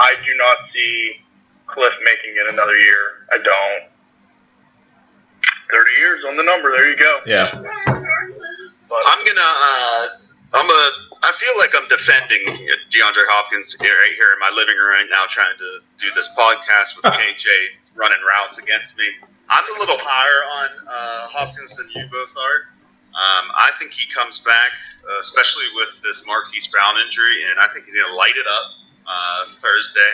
[0.00, 1.20] I do not see
[1.68, 3.28] Cliff making it another year.
[3.32, 3.91] I don't.
[5.72, 6.68] Thirty years on the number.
[6.70, 7.12] There you go.
[7.24, 7.48] Yeah.
[7.56, 9.40] But I'm gonna.
[9.40, 10.08] Uh,
[10.52, 10.82] I'm a.
[11.24, 12.44] I feel like I'm defending
[12.92, 16.28] DeAndre Hopkins here, right here in my living room right now, trying to do this
[16.36, 17.48] podcast with KJ
[17.96, 19.06] running routes against me.
[19.48, 22.68] I'm a little higher on uh, Hopkins than you both are.
[23.12, 24.72] Um, I think he comes back,
[25.04, 28.48] uh, especially with this Marquise Brown injury, and I think he's going to light it
[28.48, 28.66] up
[29.04, 30.12] uh, Thursday.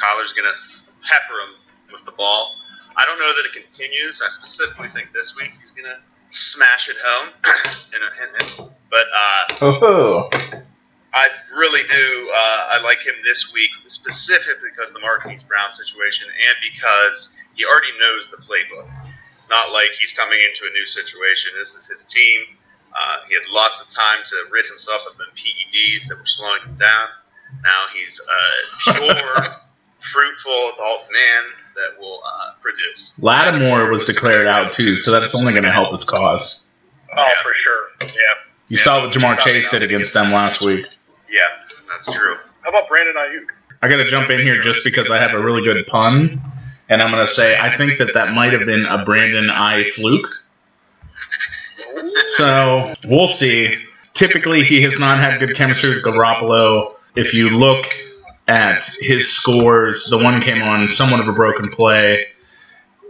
[0.00, 0.56] Kyler's going to
[1.04, 1.52] pepper him
[1.92, 2.56] with the ball.
[2.96, 4.22] I don't know that it continues.
[4.24, 7.30] I specifically think this week he's going to smash it home.
[8.90, 10.30] but uh, Oh.
[11.14, 12.30] I really do.
[12.34, 17.36] Uh, I like him this week specifically because of the Marquise Brown situation and because
[17.54, 18.90] he already knows the playbook.
[19.36, 21.52] It's not like he's coming into a new situation.
[21.56, 22.58] This is his team.
[22.94, 26.62] Uh, he had lots of time to rid himself of the PEDs that were slowing
[26.62, 27.08] him down.
[27.62, 29.46] Now he's a pure,
[30.12, 31.42] fruitful adult man
[31.74, 33.18] that will uh, produce.
[33.22, 36.64] Lattimore was declared out too, so that's only going to help his cause.
[37.12, 37.42] Oh, Yeah.
[37.42, 38.08] for sure.
[38.08, 38.08] Yeah.
[38.68, 38.82] You Yeah.
[38.82, 40.86] saw what Ja'Marr Chase did against them last week.
[41.30, 41.40] Yeah,
[41.88, 42.36] that's true.
[42.62, 43.46] How about Brandon Aiyuk?
[43.82, 46.40] I got to jump in here just because I have a really good pun,
[46.88, 49.84] and I'm going to say I think that that might have been a Brandon I
[49.90, 50.26] fluke.
[52.28, 53.76] So we'll see.
[54.14, 56.94] Typically, he has not had good chemistry with Garoppolo.
[57.16, 57.86] If you look
[58.46, 62.26] at his scores, the one came on somewhat of a broken play.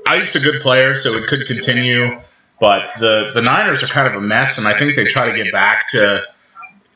[0.07, 2.21] Ike's a good player, so it could continue.
[2.61, 5.43] But the, the Niners are kind of a mess, and I think they try to
[5.43, 6.23] get back to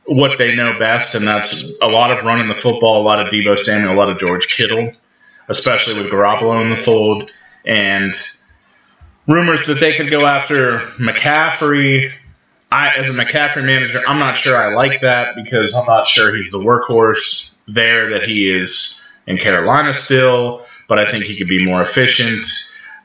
[0.05, 3.33] what they know best, and that's a lot of running the football, a lot of
[3.33, 4.93] Deebo Samuel, a lot of George Kittle,
[5.49, 7.31] especially with Garoppolo in the fold,
[7.67, 8.15] and
[9.27, 12.11] rumors that they could go after McCaffrey.
[12.71, 16.35] I, as a McCaffrey manager, I'm not sure I like that because I'm not sure
[16.35, 21.49] he's the workhorse there that he is in Carolina still, but I think he could
[21.49, 22.47] be more efficient.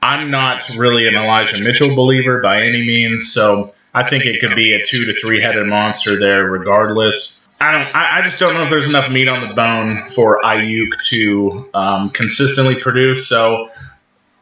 [0.01, 4.55] I'm not really an Elijah Mitchell believer by any means, so I think it could
[4.55, 7.39] be a two to three headed monster there, regardless.
[7.61, 7.95] I don't.
[7.95, 11.69] I, I just don't know if there's enough meat on the bone for Aiyuk to
[11.73, 13.29] um, consistently produce.
[13.29, 13.69] So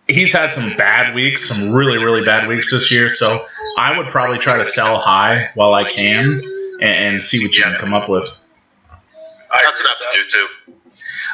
[0.07, 3.09] he's had some bad weeks, some really really bad weeks this year.
[3.09, 3.45] So
[3.77, 6.41] I would probably try to sell high while I can
[6.81, 8.40] and, and see what you can come up with.
[9.51, 10.47] I That's what I with would do too.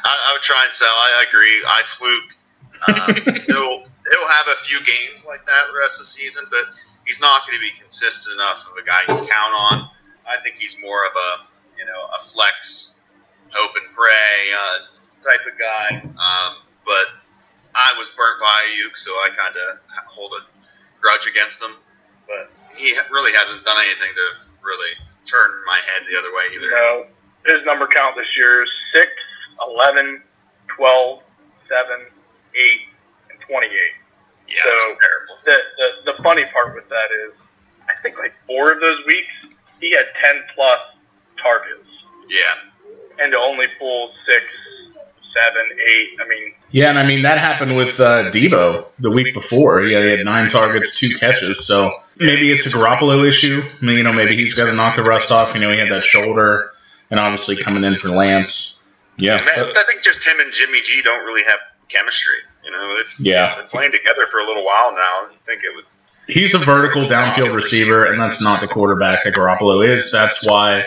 [0.04, 0.90] I, I would try and sell.
[0.90, 1.58] I agree.
[1.66, 2.30] I fluke.
[2.88, 3.16] Um,
[3.46, 6.66] he'll he'll have a few games like that the rest of the season, but
[7.06, 9.90] he's not going to be consistent enough of a guy you can count on.
[10.28, 11.30] I think he's more of a
[11.78, 12.98] you know a flex,
[13.54, 14.78] hope and pray uh,
[15.22, 16.02] type of guy.
[16.04, 16.52] Um,
[16.86, 17.08] but
[17.76, 20.42] I was burnt by Aiyuk, so I kind of hold a
[21.02, 21.78] grudge against him.
[22.26, 24.26] But he really hasn't done anything to
[24.66, 24.94] really
[25.26, 26.68] turn my head the other way either.
[26.72, 27.06] know,
[27.48, 29.08] his number count this year is 6,
[29.68, 30.22] 11,
[30.76, 31.20] 12,
[31.68, 32.12] 7, 8,
[33.32, 33.72] and 28.
[34.48, 35.36] Yeah, So- it's terrible.
[35.46, 37.34] The, the, the funny part with that is,
[37.88, 40.80] I think like four of those weeks, he had 10 plus
[41.42, 41.88] targets.
[42.30, 43.24] Yeah.
[43.24, 44.44] And to only pull six,
[45.34, 46.10] seven, eight.
[46.20, 49.84] I mean, Yeah, and I mean that happened with uh, Deebo the week before.
[49.84, 51.66] Yeah, he had nine targets, two catches.
[51.66, 53.62] So maybe it's a Garoppolo issue.
[53.64, 55.54] I mean, you know, maybe he's got to knock the rust off.
[55.56, 56.72] You know, he had that shoulder,
[57.10, 58.84] and obviously coming in for Lance.
[59.18, 62.36] Yeah, I think just him and Jimmy G don't really have chemistry.
[62.64, 63.56] You know, they've yeah.
[63.56, 65.32] been playing together for a little while now.
[65.32, 65.86] You think it would?
[66.28, 70.12] He's a vertical downfield receiver, and that's not the quarterback that Garoppolo is.
[70.12, 70.84] That's why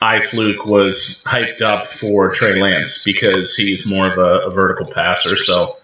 [0.00, 4.92] I Fluke was hyped up for Trey Lance because he's more of a, a vertical
[4.92, 5.36] passer.
[5.36, 5.76] So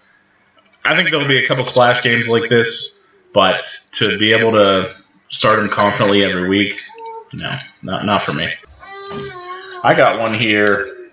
[0.83, 2.99] I think there'll be a couple splash games like this,
[3.33, 3.63] but
[3.93, 4.95] to be able to
[5.29, 6.73] start him confidently every week,
[7.31, 8.49] no, not not for me.
[9.11, 11.09] I got one here,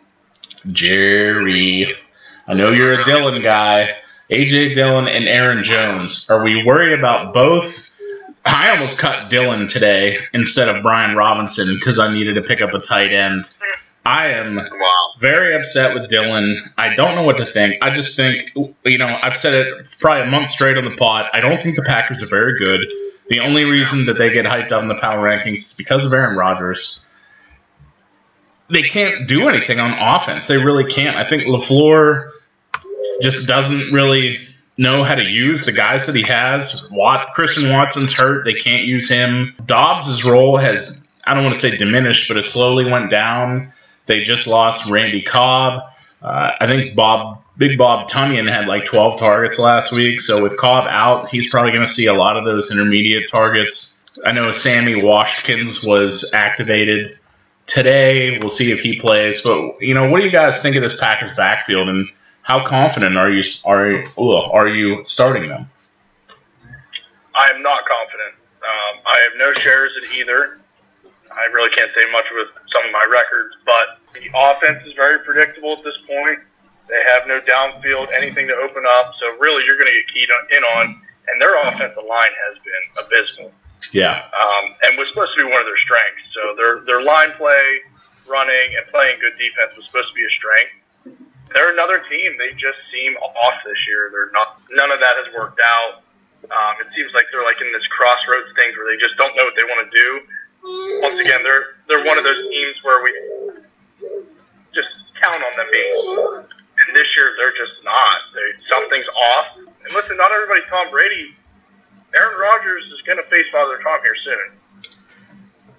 [0.73, 1.95] Jerry.
[2.47, 3.91] I know you're a Dillon guy.
[4.31, 6.27] AJ Dillon and Aaron Jones.
[6.29, 7.91] Are we worried about both?
[8.45, 12.75] I almost cut Dillon today instead of Brian Robinson because I needed to pick up
[12.75, 13.57] a tight end.
[14.05, 14.61] I am
[15.21, 16.71] very upset with Dillon.
[16.77, 17.83] I don't know what to think.
[17.83, 18.53] I just think,
[18.85, 21.27] you know, I've said it probably a month straight on the pod.
[21.33, 22.81] I don't think the Packers are very good.
[23.29, 26.13] The only reason that they get hyped up in the power rankings is because of
[26.13, 27.01] Aaron Rodgers.
[28.69, 30.47] They can't do anything on offense.
[30.47, 31.17] They really can't.
[31.17, 32.31] I think LaFleur
[33.21, 34.47] just doesn't really
[34.79, 36.89] know how to use the guys that he has.
[36.93, 38.45] Watt, Christian Watson's hurt.
[38.45, 39.55] They can't use him.
[39.65, 43.73] Doubs' role has, I don't want to say diminished, but it slowly went down.
[44.07, 45.83] They just lost Randy Cobb.
[46.23, 50.21] Uh, I think Bob, Big Bob Tonyan had like 12 targets last week.
[50.21, 53.95] So with Cobb out, he's probably going to see a lot of those intermediate targets.
[54.25, 57.19] I know Sammy Watkins was activated
[57.67, 58.39] today.
[58.39, 59.41] We'll see if he plays.
[59.43, 62.09] But you know, what do you guys think of this Packers backfield, and
[62.43, 65.69] how confident are you are are you starting them?
[67.35, 68.35] I am not confident.
[68.65, 70.59] Um, I have no shares in either.
[71.31, 75.21] I really can't say much with some of my records, but the offense is very
[75.21, 76.41] predictable at this point.
[76.89, 80.31] They have no downfield, anything to open up, so really you're going to get keyed
[80.57, 80.97] in on,
[81.29, 83.53] and their offensive line has been abysmal.
[83.93, 86.25] Yeah, um, and was supposed to be one of their strengths.
[86.35, 87.85] So their their line play,
[88.27, 90.75] running, and playing good defense was supposed to be a strength.
[91.55, 92.35] They're another team.
[92.37, 94.11] They just seem off this year.
[94.11, 94.59] They're not.
[94.75, 96.03] None of that has worked out.
[96.51, 99.47] Um, it seems like they're like in this crossroads things where they just don't know
[99.47, 100.09] what they want to do.
[101.03, 103.11] once again, they're they're one of those teams where we
[104.75, 104.91] just
[105.23, 106.45] count on them being.
[106.77, 108.19] And this year, they're just not.
[108.35, 109.47] They, something's off.
[109.65, 111.36] And listen, not everybody's Tom Brady.
[112.17, 114.49] Aaron Rodgers is going to face Father Tom here soon.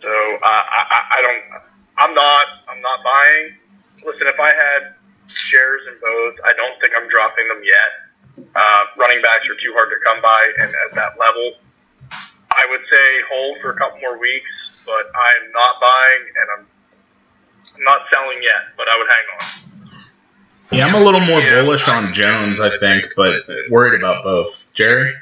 [0.01, 1.43] So uh, I, I, I don't.
[1.97, 2.45] I'm not.
[2.69, 3.57] I'm not buying.
[4.05, 4.93] Listen, if I had
[5.25, 7.91] shares in both, I don't think I'm dropping them yet.
[8.53, 11.57] Uh, running backs are too hard to come by, and at that level,
[12.53, 14.53] I would say hold for a couple more weeks.
[14.85, 16.65] But I'm not buying, and I'm
[17.81, 18.77] not selling yet.
[18.77, 19.67] But I would hang on.
[20.69, 24.65] Yeah, I'm a little more bullish on Jones, I think, but worried about both.
[24.73, 25.15] Jerry?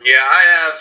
[0.00, 0.74] Yeah, I have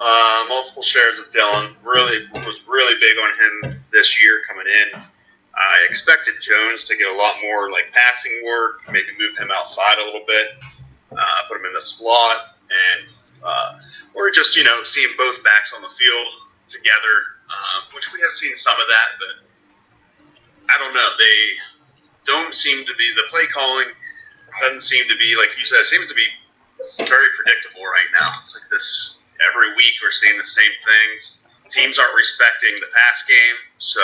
[0.00, 1.76] uh, multiple shares of Dillon.
[1.84, 3.30] Really was really big on
[3.74, 5.00] him this year coming in.
[5.00, 9.98] I expected Jones to get a lot more like passing work, maybe move him outside
[9.98, 10.46] a little bit,
[11.12, 13.08] uh, put him in the slot, and
[13.44, 13.78] uh,
[14.14, 16.28] or just you know seeing both backs on the field
[16.68, 17.16] together,
[17.50, 19.34] uh, which we have seen some of that, but
[20.74, 21.08] I don't know.
[21.18, 21.38] They
[22.24, 23.86] don't seem to be the play calling
[24.60, 25.80] doesn't seem to be like you said.
[25.80, 26.26] It seems to be
[27.06, 28.32] very predictable right now.
[28.42, 31.42] It's like this every week we're seeing the same things.
[31.68, 34.02] Teams aren't respecting the pass game, so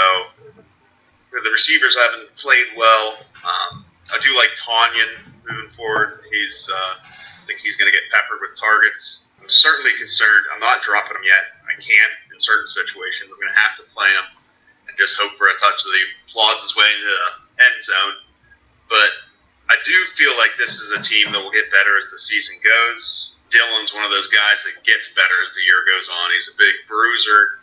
[1.32, 3.18] the receivers haven't played well.
[3.42, 6.22] Um, I do like Tonyan moving forward.
[6.30, 9.28] He's uh, I think he's going to get peppered with targets.
[9.42, 10.46] I'm certainly concerned.
[10.54, 11.58] I'm not dropping him yet.
[11.66, 13.30] I can't in certain situations.
[13.30, 14.26] I'm going to have to play him
[14.88, 17.26] and just hope for a touch that he plods his way into the
[17.62, 18.16] end zone.
[18.90, 19.10] But
[19.68, 22.56] I do feel like this is a team that will get better as the season
[22.62, 23.32] goes.
[23.50, 26.30] Dillon's one of those guys that gets better as the year goes on.
[26.34, 27.62] He's a big bruiser,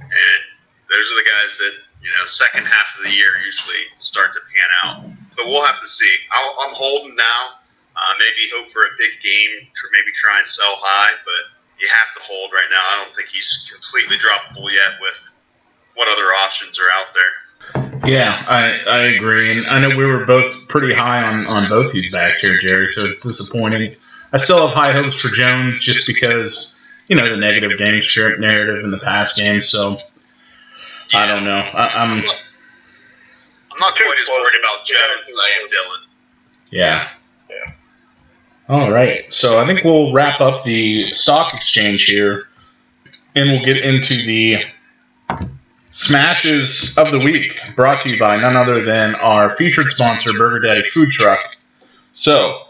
[0.00, 0.40] and
[0.88, 1.74] those are the guys that
[2.04, 4.96] you know second half of the year usually start to pan out.
[5.36, 6.12] But we'll have to see.
[6.32, 7.64] I'll, I'm holding now.
[7.96, 9.68] Uh, maybe hope for a big game.
[9.92, 11.42] Maybe try and sell high, but
[11.80, 12.80] you have to hold right now.
[12.80, 15.20] I don't think he's completely droppable yet with
[15.96, 17.41] what other options are out there.
[18.04, 19.56] Yeah, I, I agree.
[19.56, 22.88] And I know we were both pretty high on, on both these backs here, Jerry,
[22.88, 23.94] so it's disappointing.
[24.32, 26.74] I still have high hopes for Jones just because,
[27.08, 29.68] you know, the negative game script narrative in the past games.
[29.68, 29.98] So
[31.12, 31.58] I don't know.
[31.58, 36.00] I, I'm, I'm not quite as worried about Jones as I am Dillon.
[36.70, 37.08] yeah.
[37.50, 37.72] Yeah.
[38.68, 39.24] All right.
[39.32, 42.46] So I think we'll wrap up the stock exchange here
[43.34, 44.62] and we'll get into the
[45.92, 50.66] smashes of the week brought to you by none other than our featured sponsor, Burger
[50.66, 51.56] Daddy Food Truck.
[52.14, 52.62] So,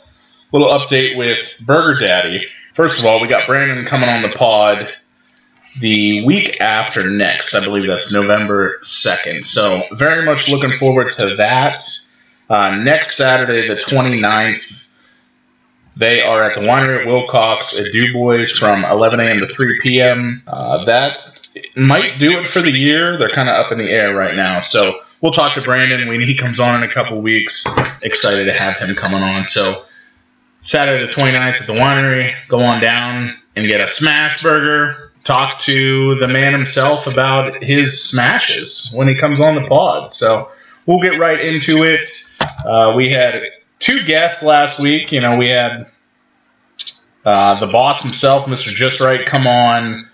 [0.53, 2.47] little update with Burger Daddy.
[2.75, 4.93] First of all, we got Brandon coming on the pod
[5.81, 7.55] the week after next.
[7.55, 9.47] I believe that's November 2nd.
[9.47, 11.85] So, very much looking forward to that.
[12.51, 14.89] Uh, next Saturday, the 29th,
[15.97, 19.41] they are at the winery at Wilcox at Dubois from 11 a.m.
[19.41, 20.43] to 3 p.m.
[20.47, 21.32] Uh, that
[21.77, 23.19] might do it for the year.
[23.19, 24.61] They're kind of up in the air right now.
[24.61, 27.67] So we'll talk to Brandon when he comes on in a couple weeks.
[28.03, 29.45] Excited to have him coming on.
[29.45, 29.85] So
[30.61, 35.13] Saturday the 29th at the winery, go on down and get a smash burger.
[35.25, 40.13] Talk to the man himself about his smashes when he comes on the pod.
[40.13, 40.51] So
[40.87, 42.11] we'll get right into it.
[42.41, 43.43] Uh, we had
[43.79, 45.13] two guests last week.
[45.13, 45.87] You know, we had
[47.25, 48.75] uh, the boss himself, Mr.
[48.75, 50.09] Just Right, come on,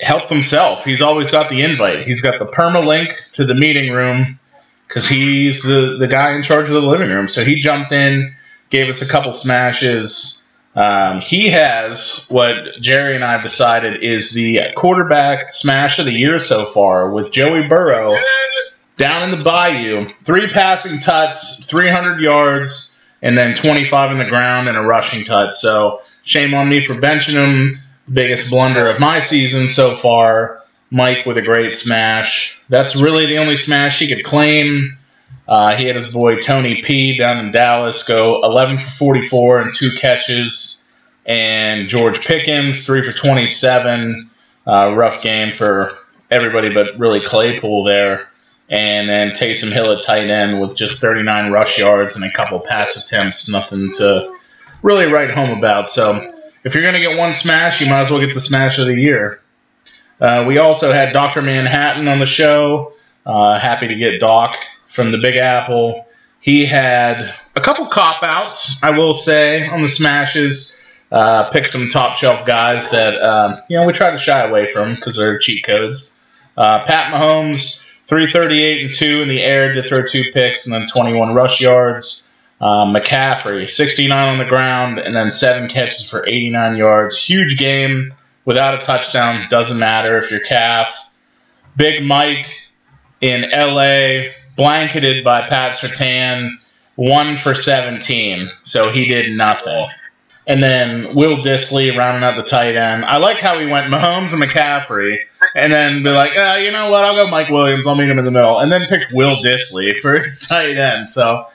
[0.00, 0.84] help himself.
[0.84, 2.06] He's always got the invite.
[2.06, 4.38] He's got the permalink to the meeting room
[4.86, 7.28] because he's the, the guy in charge of the living room.
[7.28, 8.34] So he jumped in,
[8.70, 10.42] gave us a couple smashes.
[10.74, 16.12] Um, he has what Jerry and I have decided is the quarterback smash of the
[16.12, 18.16] year so far with Joey Burrow
[18.96, 20.10] down in the bayou.
[20.24, 25.54] Three passing tuts, 300 yards, and then 25 in the ground and a rushing tut.
[25.54, 27.80] So shame on me for benching him.
[28.12, 30.62] Biggest blunder of my season so far.
[30.90, 32.56] Mike with a great smash.
[32.68, 34.96] That's really the only smash he could claim.
[35.46, 39.74] Uh, he had his boy Tony P down in Dallas go 11 for 44 and
[39.74, 40.84] two catches.
[41.26, 44.30] And George Pickens, 3 for 27.
[44.66, 45.96] Uh, rough game for
[46.30, 48.28] everybody but really Claypool there.
[48.70, 52.60] And then Taysom Hill at tight end with just 39 rush yards and a couple
[52.60, 53.48] pass attempts.
[53.48, 54.34] Nothing to
[54.82, 55.88] really write home about.
[55.88, 56.34] So
[56.64, 58.86] if you're going to get one smash, you might as well get the smash of
[58.86, 59.40] the year.
[60.20, 61.42] Uh, we also had Dr.
[61.42, 62.92] Manhattan on the show.
[63.24, 64.56] Uh, happy to get Doc
[64.92, 66.06] from the Big Apple.
[66.40, 70.74] He had a couple cop outs, I will say, on the smashes.
[71.10, 74.70] Uh, picked some top shelf guys that um, you know we try to shy away
[74.70, 76.10] from because they're cheat codes.
[76.56, 80.86] Uh, Pat Mahomes, 338 and two in the air, did throw two picks and then
[80.86, 82.22] 21 rush yards.
[82.60, 87.16] Uh, McCaffrey, 69 on the ground and then seven catches for 89 yards.
[87.16, 88.12] Huge game
[88.44, 89.46] without a touchdown.
[89.48, 90.88] Doesn't matter if you're calf.
[91.76, 92.48] Big Mike
[93.20, 96.56] in LA, blanketed by Pat Surtain,
[96.96, 98.50] one for 17.
[98.64, 99.86] So he did nothing.
[100.48, 103.04] And then Will Dissly rounding out the tight end.
[103.04, 105.18] I like how he went Mahomes and McCaffrey,
[105.54, 107.04] and then be like, uh, you know what?
[107.04, 107.86] I'll go Mike Williams.
[107.86, 111.10] I'll meet him in the middle, and then picked Will Dissly for his tight end.
[111.10, 111.46] So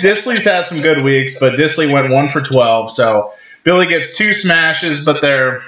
[0.00, 2.92] Dissly's had some good weeks, but Dissly went one for 12.
[2.92, 3.32] So
[3.64, 5.62] Billy gets two smashes, but they're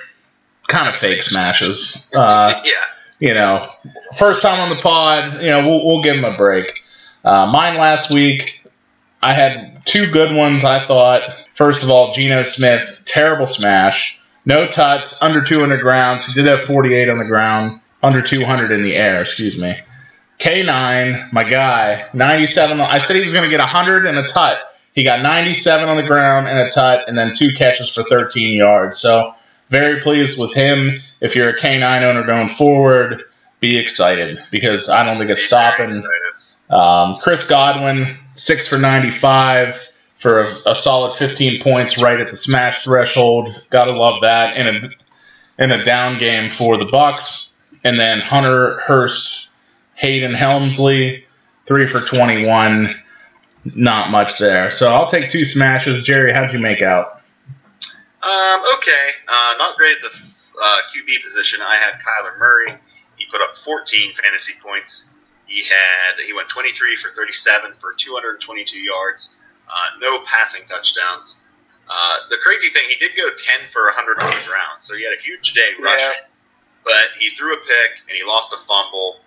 [0.68, 2.08] kind of fake smashes.
[2.14, 2.72] Uh, yeah.
[3.18, 3.70] you know,
[4.18, 6.80] first time on the pod, you know, we'll, we'll give him a break.
[7.24, 8.62] Uh, mine last week,
[9.22, 11.22] I had two good ones, I thought.
[11.54, 14.18] First of all, Geno Smith, terrible smash.
[14.46, 16.24] No tuts, under 200 grounds.
[16.24, 19.78] He did have 48 on the ground, under 200 in the air, excuse me.
[20.40, 22.80] K9, my guy, 97.
[22.80, 24.58] I said he was going to get 100 and a tut.
[24.94, 28.54] He got 97 on the ground and a tut, and then two catches for 13
[28.54, 28.98] yards.
[28.98, 29.34] So,
[29.68, 31.00] very pleased with him.
[31.20, 33.22] If you're a K9 owner going forward,
[33.60, 36.02] be excited because I don't think it's stopping.
[36.70, 39.80] Um, Chris Godwin, six for 95
[40.18, 43.54] for a, a, solid 15 points right at the smash threshold.
[43.70, 44.56] Gotta love that.
[44.56, 47.50] In a in a down game for the Bucs,
[47.84, 49.49] and then Hunter Hurst,
[50.00, 51.26] Hayden Helmsley,
[51.66, 52.94] three for 21.
[53.76, 54.70] Not much there.
[54.70, 56.02] So I'll take two smashes.
[56.04, 57.20] Jerry, how'd you make out?
[58.22, 59.08] Um, okay.
[59.28, 60.18] Uh, not great at the
[60.60, 61.60] uh, QB position.
[61.60, 62.78] I had Kyler Murray.
[63.16, 65.10] He put up 14 fantasy points.
[65.46, 69.36] He had he went 23 for 37 for 222 yards.
[69.68, 71.42] Uh, no passing touchdowns.
[71.90, 75.04] Uh, the crazy thing, he did go 10 for 100 on the ground, so he
[75.04, 76.24] had a huge day rushing.
[76.24, 76.30] Yeah.
[76.84, 79.20] But he threw a pick and he lost a fumble.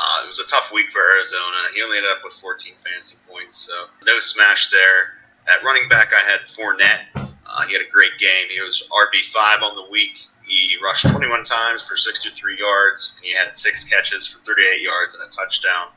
[0.00, 1.68] Uh, it was a tough week for Arizona.
[1.74, 5.20] He only ended up with 14 fantasy points, so no smash there.
[5.44, 7.04] At running back, I had Fournette.
[7.12, 8.48] Uh, he had a great game.
[8.48, 10.16] He was RB5 on the week.
[10.48, 15.14] He rushed 21 times for 63 yards, and he had six catches for 38 yards
[15.14, 15.92] and a touchdown.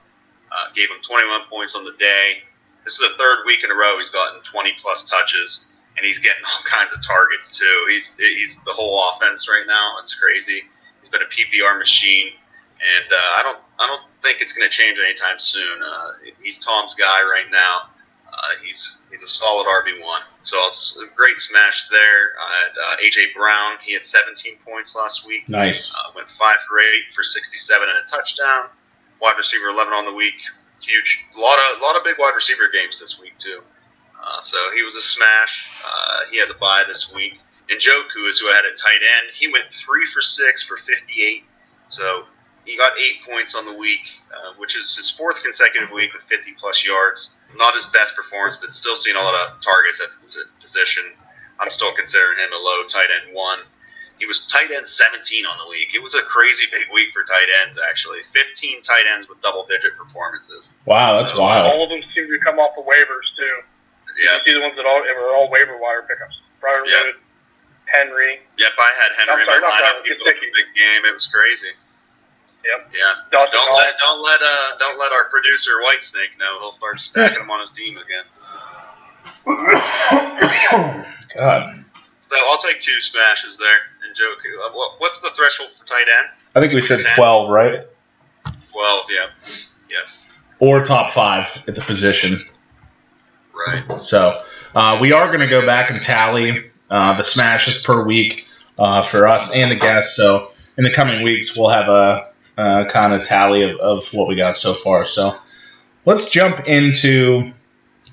[0.52, 2.44] Uh, gave him 21 points on the day.
[2.84, 6.20] This is the third week in a row he's gotten 20 plus touches, and he's
[6.20, 7.86] getting all kinds of targets too.
[7.90, 9.96] He's he's the whole offense right now.
[10.00, 10.64] It's crazy.
[11.00, 12.28] He's been a PPR machine,
[12.84, 15.82] and uh, I don't I don't think it's going to change anytime soon.
[15.82, 16.12] Uh,
[16.42, 17.90] he's Tom's guy right now.
[18.32, 20.22] Uh, he's he's a solid RB one.
[20.42, 22.34] So it's a great smash there.
[22.42, 25.48] Uh, AJ Brown, he had 17 points last week.
[25.48, 25.94] Nice.
[25.94, 28.70] Uh, went five for eight for 67 and a touchdown.
[29.22, 30.34] Wide receiver 11 on the week
[30.86, 31.26] huge.
[31.36, 33.62] A lot of a lot of big wide receiver games this week too.
[34.22, 35.68] Uh, so he was a smash.
[35.86, 37.40] Uh, he has a bye this week.
[37.70, 39.32] And Njoku is who I had at tight end.
[39.38, 41.44] He went three for six for 58.
[41.88, 42.24] So
[42.66, 46.24] he got eight points on the week, uh, which is his fourth consecutive week with
[46.24, 47.36] 50 plus yards.
[47.56, 51.04] Not his best performance, but still seeing a lot of targets at the position.
[51.60, 53.60] I'm still considering him a low tight end one.
[54.20, 55.92] He was tight end 17 on the week.
[55.92, 58.24] It was a crazy big week for tight ends, actually.
[58.32, 60.72] 15 tight ends with double digit performances.
[60.86, 61.68] Wow, that's so, wild.
[61.68, 63.56] All of them seem to come off the waivers, too.
[64.16, 64.38] Yeah.
[64.38, 66.40] You see the ones that all were all waiver wire pickups.
[66.62, 67.18] Brian yeah.
[67.90, 68.40] Henry.
[68.58, 70.06] Yep, I had Henry in my lineup.
[70.06, 71.02] He put a big game.
[71.04, 71.74] It was crazy.
[72.64, 72.94] Yep.
[72.94, 73.14] Yeah.
[73.32, 76.60] Dawson don't let don't let uh don't let our producer Whitesnake know.
[76.60, 78.24] He'll start stacking them on his team again.
[81.36, 81.86] God.
[82.30, 83.80] So I'll take two smashes there.
[84.14, 84.66] Njoku.
[84.66, 86.28] Uh, what's the threshold for tight end?
[86.56, 87.88] I think we said 12, right?
[88.44, 89.30] 12, yeah.
[89.90, 89.98] Yeah.
[90.60, 92.48] Or top five at the position.
[93.68, 94.02] Right.
[94.02, 94.44] So
[94.76, 98.46] uh, we are going to go back and tally uh, the smashes per week
[98.78, 100.16] uh, for us and the guests.
[100.16, 104.28] So in the coming weeks, we'll have a, a kind of tally of, of what
[104.28, 105.06] we got so far.
[105.06, 105.36] So
[106.06, 107.52] let's jump into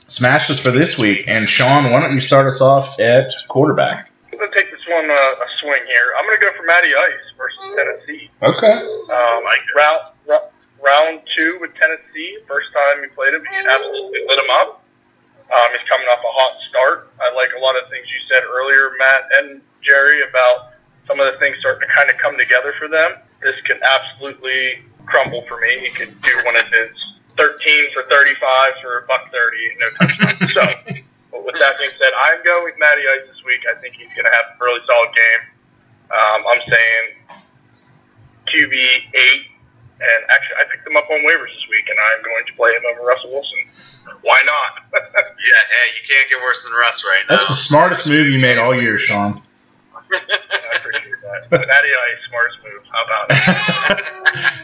[0.06, 1.24] smashes for this week.
[1.26, 4.10] And Sean, why don't you start us off at quarterback?
[4.32, 6.06] I'm going to take this one uh, a swing here.
[6.18, 8.30] I'm going to go for Matty Ice versus Tennessee.
[8.42, 8.76] Okay.
[8.80, 10.00] Um, like round,
[10.80, 12.38] round two with Tennessee.
[12.48, 14.82] First time he played him, he absolutely lit him up.
[15.50, 16.98] Um, he's coming off a hot start.
[17.18, 20.78] I like a lot of things you said earlier, Matt and Jerry, about
[21.10, 23.18] some of the things starting to kind of come together for them.
[23.42, 25.80] This can absolutely crumble for me.
[25.80, 26.92] He could do one of his
[27.36, 27.56] 13
[27.94, 30.36] for 35 for a buck 30, no touchdown.
[30.54, 30.64] so
[31.30, 33.62] but with that being said, I'm going with Matty Ice this week.
[33.64, 35.42] I think he's going to have a really solid game.
[36.10, 37.04] Um, I'm saying
[38.50, 38.74] QB
[39.14, 39.44] eight,
[40.02, 42.74] and actually I picked him up on waivers this week, and I'm going to play
[42.74, 43.62] him over Russell Wilson.
[44.26, 44.90] Why not?
[44.92, 47.36] yeah, hey, you can't get worse than Russ right now.
[47.38, 49.40] That's the smartest move you made all year, Sean.
[50.12, 51.50] I appreciate that.
[51.50, 52.82] Matty Ice, smartest move.
[52.90, 54.04] How about it?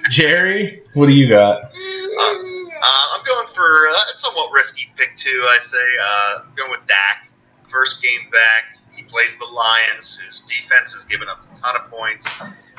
[0.10, 1.64] Jerry, what do you got?
[1.64, 5.46] Um, uh, I'm going for uh, a somewhat risky pick too.
[5.50, 7.28] I say uh, I'm going with Dak.
[7.68, 11.90] First game back, he plays the Lions, whose defense has given up a ton of
[11.90, 12.28] points.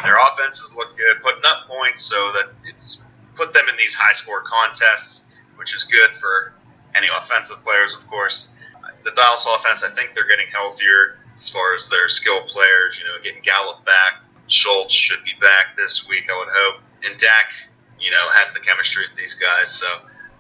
[0.02, 3.04] Their offenses look good, putting up points, so that it's
[3.36, 5.24] put them in these high score contests,
[5.58, 6.54] which is good for
[6.96, 8.50] any offensive players, of course.
[9.04, 13.00] The Dallas offense, I think they're getting healthier as far as their skill players.
[13.00, 14.22] You know, getting Gallup back.
[14.48, 16.82] Schultz should be back this week, I would hope.
[17.04, 17.52] And Dak,
[18.00, 19.86] you know, has the chemistry with these guys, so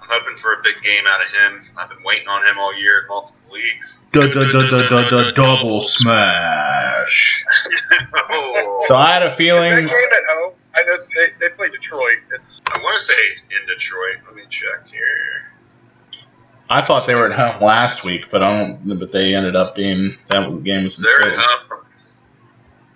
[0.01, 1.67] I'm hoping for a big game out of him.
[1.75, 4.03] I've been waiting on him all year in multiple leagues.
[5.33, 7.43] Double smash.
[8.87, 9.71] So I had a feeling.
[9.71, 12.19] game at home, I know they, they play Detroit.
[12.31, 14.17] It's, I want to say it's in Detroit.
[14.25, 15.51] Let me check here.
[16.69, 18.99] I thought they were at home last week, but I don't.
[18.99, 21.83] But they ended up being that was the game was in They're at home.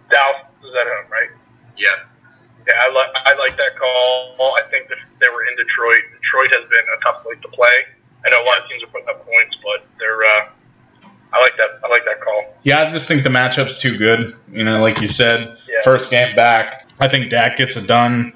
[0.09, 1.29] Dallas is at home, right?
[1.77, 1.87] Yeah.
[2.67, 4.35] Yeah, I like I like that call.
[4.55, 6.03] I think that they were in Detroit.
[6.21, 7.73] Detroit has been a tough place to play.
[8.25, 10.23] I know a lot of teams are putting up points, but they're.
[10.23, 10.49] Uh,
[11.33, 11.79] I like that.
[11.83, 12.53] I like that call.
[12.63, 14.35] Yeah, I just think the matchup's too good.
[14.51, 15.79] You know, like you said, Yeah.
[15.83, 16.87] first game back.
[16.99, 18.33] I think Dak gets it done.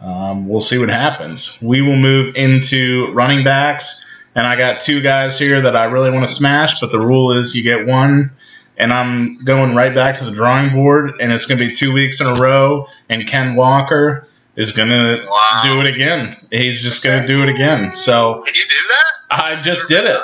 [0.00, 1.58] Um, we'll see what happens.
[1.60, 4.04] We will move into running backs,
[4.38, 7.36] and I got two guys here that I really want to smash, but the rule
[7.36, 8.30] is you get one,
[8.76, 11.92] and I'm going right back to the drawing board, and it's going to be two
[11.92, 15.60] weeks in a row, and Ken Walker is going to Wow.
[15.64, 16.36] do it again.
[16.52, 17.94] He's just going to do it again.
[17.96, 19.06] So Can you do that?
[19.30, 20.20] I just did it.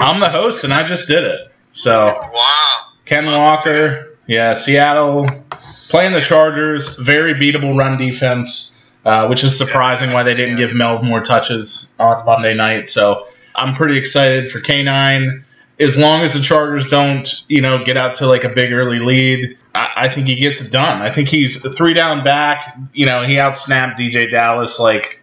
[0.00, 1.52] I'm the host, and I just did it.
[1.72, 2.06] So.
[2.32, 2.78] Wow.
[3.04, 5.26] Ken Walker, yeah, Seattle
[5.90, 8.72] playing the Chargers, very beatable run defense,
[9.04, 12.88] uh, which is surprising why they didn't give Melv more touches on Monday night.
[12.88, 15.42] So I'm pretty excited for K9.
[15.80, 19.00] As long as the Chargers don't, you know, get out to like a big early
[19.00, 21.02] lead, I, I think he gets it done.
[21.02, 22.76] I think he's three down back.
[22.92, 24.78] You know, he outsnapped DeeJay Dallas.
[24.78, 25.20] Like,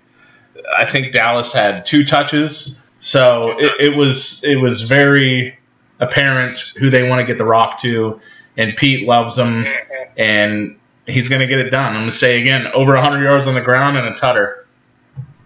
[0.78, 5.58] I think Dallas had two touches, so it, it was it was very
[6.00, 8.20] apparent who they want to get the rock to,
[8.58, 10.20] and Pete loves him, mm-hmm.
[10.20, 11.94] and he's going to get it done.
[11.94, 14.68] I'm going to say again, over 100 yards on the ground and a tutter.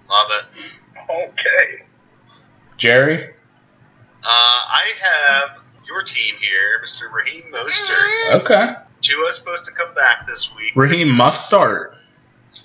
[0.09, 0.99] Love it.
[1.09, 1.83] Okay.
[2.83, 7.09] Jerry, Uh, I have your team here, Mr.
[7.09, 8.41] Raheem Mostert.
[8.41, 8.75] okay.
[8.99, 10.75] Tua's supposed to come back this week.
[10.75, 11.95] Raheem must start.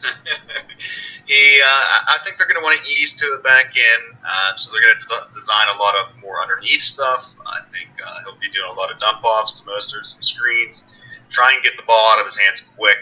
[1.27, 1.69] he, uh,
[2.11, 4.83] I think they're going to want to ease to Tua back in, uh, so they're
[4.83, 7.25] going to design a lot of more underneath stuff.
[7.47, 10.83] I think uh, he'll be doing a lot of dump offs to Mostert, some screens,
[11.31, 12.99] try and get the ball out of his hands quick,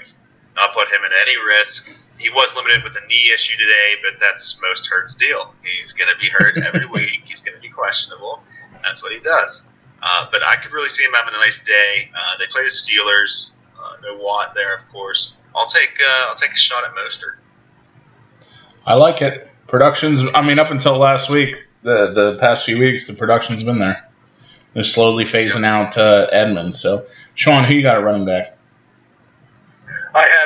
[0.55, 1.89] not put him in any risk.
[2.19, 5.55] He was limited with a knee issue today, but that's most Hurt's deal.
[5.62, 7.23] He's going to be hurt every week.
[7.25, 8.43] He's going to be questionable.
[8.83, 9.67] That's what he does.
[10.03, 12.11] Uh, but I could really see him having a nice day.
[12.14, 13.51] Uh, they play the Steelers.
[13.79, 15.37] Uh, no Watt there, of course.
[15.55, 17.37] I'll take uh, I'll take a shot at Mostert.
[18.85, 19.49] I like it.
[19.67, 20.23] Production's.
[20.35, 24.09] I mean, up until last week, the the past few weeks, the production's been there.
[24.75, 26.79] They're slowly phasing out uh, Edmonds.
[26.79, 28.59] So, Sean, who you got at running back?
[30.14, 30.45] I have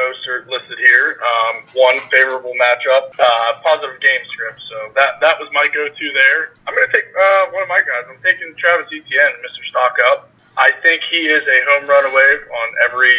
[0.00, 1.20] Mostert listed here.
[1.20, 4.60] Um, one favorable matchup, uh, positive game script.
[4.72, 6.56] So that that was my go-to there.
[6.64, 8.08] I'm going to take uh, one of my guys.
[8.08, 9.60] I'm taking Travis Etienne, Mr.
[9.68, 10.32] Stock Up.
[10.56, 13.12] I think he is a home run away on every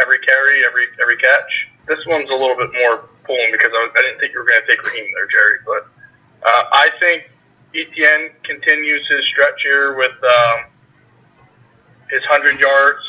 [0.00, 1.52] every carry, every every catch.
[1.84, 4.48] This one's a little bit more pulling because I, was, I didn't think you were
[4.48, 5.60] going to take Raheem there, Jerry.
[5.68, 5.84] But
[6.42, 7.28] uh, I think
[7.76, 10.72] Etienne continues his stretch here with um,
[12.10, 13.04] his 100 yards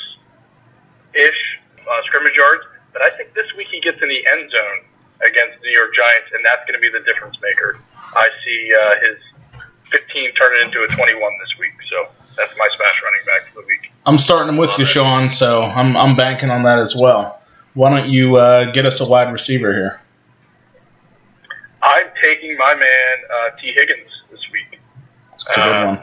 [1.16, 1.42] ish
[1.88, 2.64] uh, scrimmage yards.
[2.94, 4.80] But I think this week he gets in the end zone
[5.22, 7.80] against the New York Giants, and that's going to be the difference maker.
[8.16, 9.18] I see uh, his
[9.92, 11.74] 15 turning into a 21 this week.
[11.90, 13.92] So that's my smash running back for the week.
[14.06, 15.30] I'm starting them with you, Sean.
[15.30, 17.42] So I'm I'm banking on that as well.
[17.74, 20.02] Why don't you uh, get us a wide receiver here?
[21.84, 24.80] I'm taking my man uh, Tee Higgins this week.
[25.36, 25.98] It's a good Uh, one.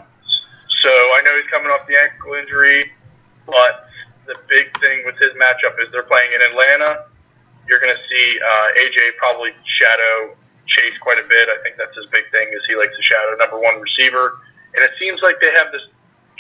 [0.82, 2.92] So I know he's coming off the ankle injury,
[3.46, 3.83] but
[4.26, 7.06] the big thing with his matchup is they're playing in Atlanta.
[7.68, 9.50] You're going to see uh, AJ probably
[9.80, 10.36] shadow
[10.68, 11.48] Chase quite a bit.
[11.48, 14.40] I think that's his big thing is he likes to shadow number one receiver,
[14.76, 15.84] and it seems like they have this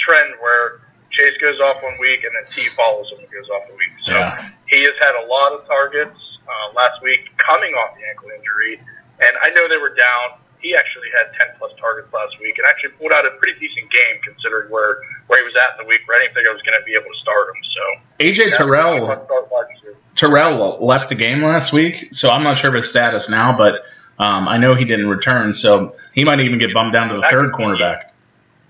[0.00, 0.80] trend where
[1.12, 3.94] Chase goes off one week and then T follows him and goes off a week.
[4.08, 4.48] So Yeah.
[4.68, 6.16] he has had a lot of targets
[6.48, 8.80] uh, last week coming off the ankle injury,
[9.20, 10.40] and I know they were down.
[10.64, 13.84] He actually had 10 plus targets last week and actually pulled out a pretty decent
[13.92, 16.00] game considering where, where he was at in the week.
[16.08, 17.60] Where I didn't think I was going to be able to start him.
[17.76, 17.84] So
[18.24, 20.00] AJ that's Terrell my start wide receiver.
[20.16, 23.84] Terrell left the game last week, so I'm not sure of his status now, but
[24.18, 27.26] um, I know he didn't return, so he might even get bumped down to the
[27.28, 28.14] third cornerback.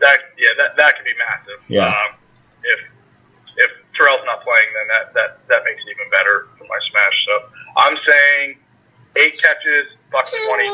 [0.01, 1.61] That yeah, that that could be massive.
[1.69, 1.89] Yeah.
[1.89, 2.19] Um,
[2.65, 2.81] if
[3.57, 7.17] if Terrell's not playing, then that that that makes it even better for my smash.
[7.23, 7.35] So
[7.77, 8.59] I'm saying
[9.17, 10.69] eight catches, buck twenty.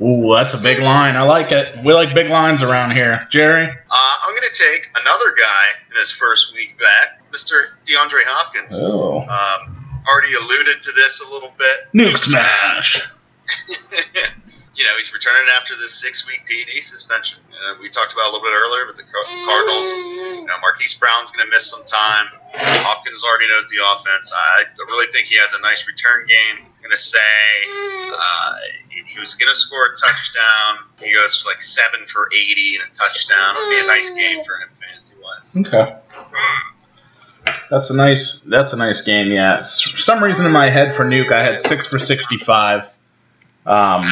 [0.00, 1.16] Ooh, that's a big line.
[1.16, 1.82] I like it.
[1.84, 3.26] We like big lines around here.
[3.30, 3.64] Jerry?
[3.66, 7.72] Uh, I'm going to take another guy in his first week back, Mr.
[7.86, 8.76] DeAndre Hopkins.
[8.76, 9.20] Oh.
[9.20, 11.76] Um, already alluded to this a little bit.
[11.94, 13.08] Nuke smash.
[14.76, 17.38] you know, he's returning after this six-week PED suspension.
[17.48, 19.88] Uh, we talked about a little bit earlier, but the Cardinals,
[20.44, 22.28] you know, Marquise Brown's going to miss some time.
[22.84, 24.28] Hopkins already knows the offense.
[24.28, 26.68] I really think he has a nice return game.
[26.86, 27.18] I'm going to say
[28.14, 28.52] uh,
[28.88, 30.86] he, he was going to score a touchdown.
[31.00, 33.56] He goes for like seven for 80 and a touchdown.
[33.56, 35.56] It'll be a nice game for him fantasy-wise.
[35.66, 35.96] Okay.
[37.70, 38.44] That's a nice.
[38.48, 39.32] That's a nice game.
[39.32, 39.58] Yeah.
[39.58, 42.84] For some reason in my head for Nuke, I had six for sixty-five.
[43.66, 44.08] Um,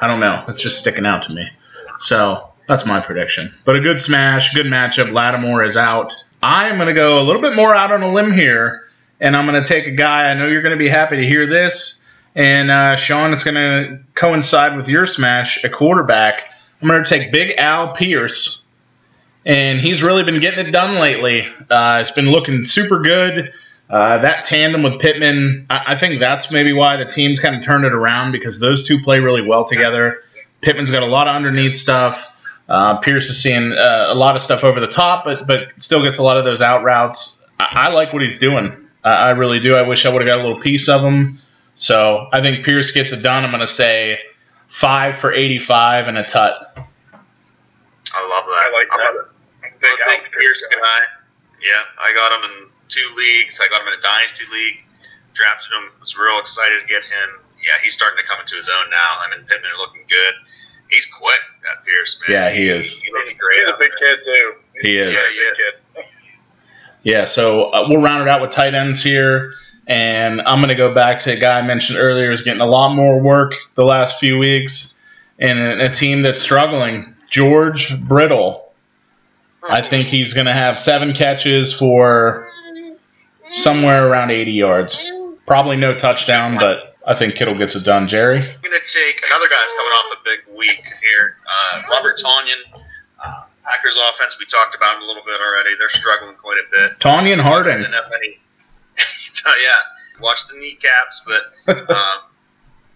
[0.00, 0.44] I don't know.
[0.48, 1.46] It's just sticking out to me.
[1.98, 3.54] So that's my prediction.
[3.64, 5.12] But a good smash, good matchup.
[5.12, 6.14] Lattimore is out.
[6.42, 8.82] I am going to go a little bit more out on a limb here,
[9.20, 10.30] and I'm going to take a guy.
[10.30, 12.00] I know you're going to be happy to hear this.
[12.34, 16.42] And uh, Sean, it's going to coincide with your smash, a quarterback.
[16.80, 18.62] I'm going to take Big Al Pierce
[19.48, 21.46] and he's really been getting it done lately.
[21.70, 23.52] Uh, it's been looking super good.
[23.88, 27.64] Uh, that tandem with Pittman, I, I think that's maybe why the team's kind of
[27.64, 30.20] turned it around because those two play really well together.
[30.60, 32.34] Pittman's got a lot of underneath stuff.
[32.68, 36.02] Uh, Pierce is seeing uh, a lot of stuff over the top, but but still
[36.02, 37.38] gets a lot of those out routes.
[37.58, 38.87] I, I like what he's doing.
[39.04, 39.74] I, I really do.
[39.76, 41.38] I wish I would have got a little piece of him.
[41.74, 43.44] So I think Pierce gets it done.
[43.44, 44.18] I'm going to say
[44.68, 46.52] five for 85 and a tut.
[46.76, 48.60] I love that.
[48.66, 49.14] I like I'm that.
[49.24, 49.28] a-
[49.66, 50.78] I'm a big I'm big Pierce guy.
[50.78, 51.00] guy.
[51.62, 53.60] Yeah, I got him in two leagues.
[53.60, 54.78] I got him in a dynasty league.
[55.34, 55.90] Drafted him.
[56.00, 57.42] Was real excited to get him.
[57.62, 59.18] Yeah, he's starting to come into his own now.
[59.22, 60.34] I mean, Pittman are looking good.
[60.90, 62.30] He's quick, that Pierce man.
[62.32, 62.86] Yeah, he is.
[63.02, 63.60] He looked great.
[63.60, 64.16] He's a big there.
[64.16, 64.46] kid too.
[64.82, 65.10] He is.
[65.10, 65.74] He's a Yeah, big kid.
[67.02, 69.52] Yeah, so uh, we'll round it out with tight ends here.
[69.86, 72.66] And I'm going to go back to a guy I mentioned earlier is getting a
[72.66, 74.96] lot more work the last few weeks.
[75.38, 78.72] And a, team that's struggling, George Kittle.
[79.66, 82.50] I think he's going to have seven catches for
[83.52, 85.10] somewhere around 80 yards.
[85.46, 88.08] Probably no touchdown, but I think Kittle gets it done.
[88.08, 88.40] Jerry?
[88.40, 91.36] I'm going to take another guy's coming off a big week here.
[91.48, 92.82] Uh, Robert Tonyan.
[93.68, 95.76] Packers offense, we talked about a little bit already.
[95.76, 96.98] They're struggling quite a bit.
[97.04, 97.76] Tonyan Harding.
[97.76, 98.40] Didn't have many.
[99.44, 99.80] yeah,
[100.24, 101.52] watch the kneecaps, but
[101.92, 102.18] um,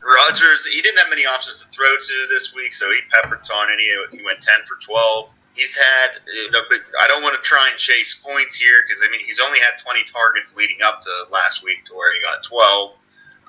[0.01, 3.77] Rodgers he didn't have many options to throw to this week, so he peppered Tonyan.
[3.77, 5.29] He, he went ten for twelve.
[5.53, 9.05] He's had, you know, but I don't want to try and chase points here because
[9.05, 12.25] I mean he's only had 20 targets leading up to last week to where he
[12.25, 12.97] got 12.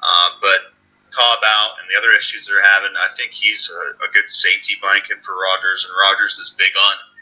[0.03, 0.75] Uh, but
[1.15, 4.75] Cobb out and the other issues they're having, I think he's a, a good safety
[4.83, 7.12] blanket for Rodgers, and Rodgers is big on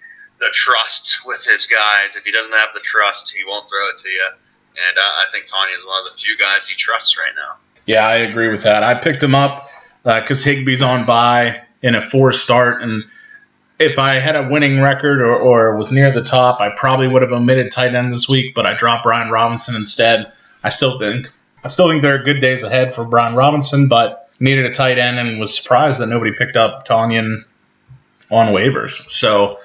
[0.41, 2.17] the trust with his guys.
[2.17, 4.27] If he doesn't have the trust, he won't throw it to you.
[4.71, 7.57] And uh, I think Tonyan is one of the few guys he trusts right now.
[7.85, 8.83] Yeah, I agree with that.
[8.83, 9.69] I picked him up
[10.03, 13.03] because Higbee's on bye in a four start, and
[13.79, 17.21] if I had a winning record or, or was near the top, I probably would
[17.23, 20.31] have omitted tight end this week, but I dropped Brian Robinson instead.
[20.63, 21.27] I still think
[21.63, 24.97] I still think there are good days ahead for Brian Robinson, but needed a tight
[24.97, 27.43] end and was surprised that nobody picked up Tonyan
[28.31, 29.09] on waivers.
[29.09, 29.59] So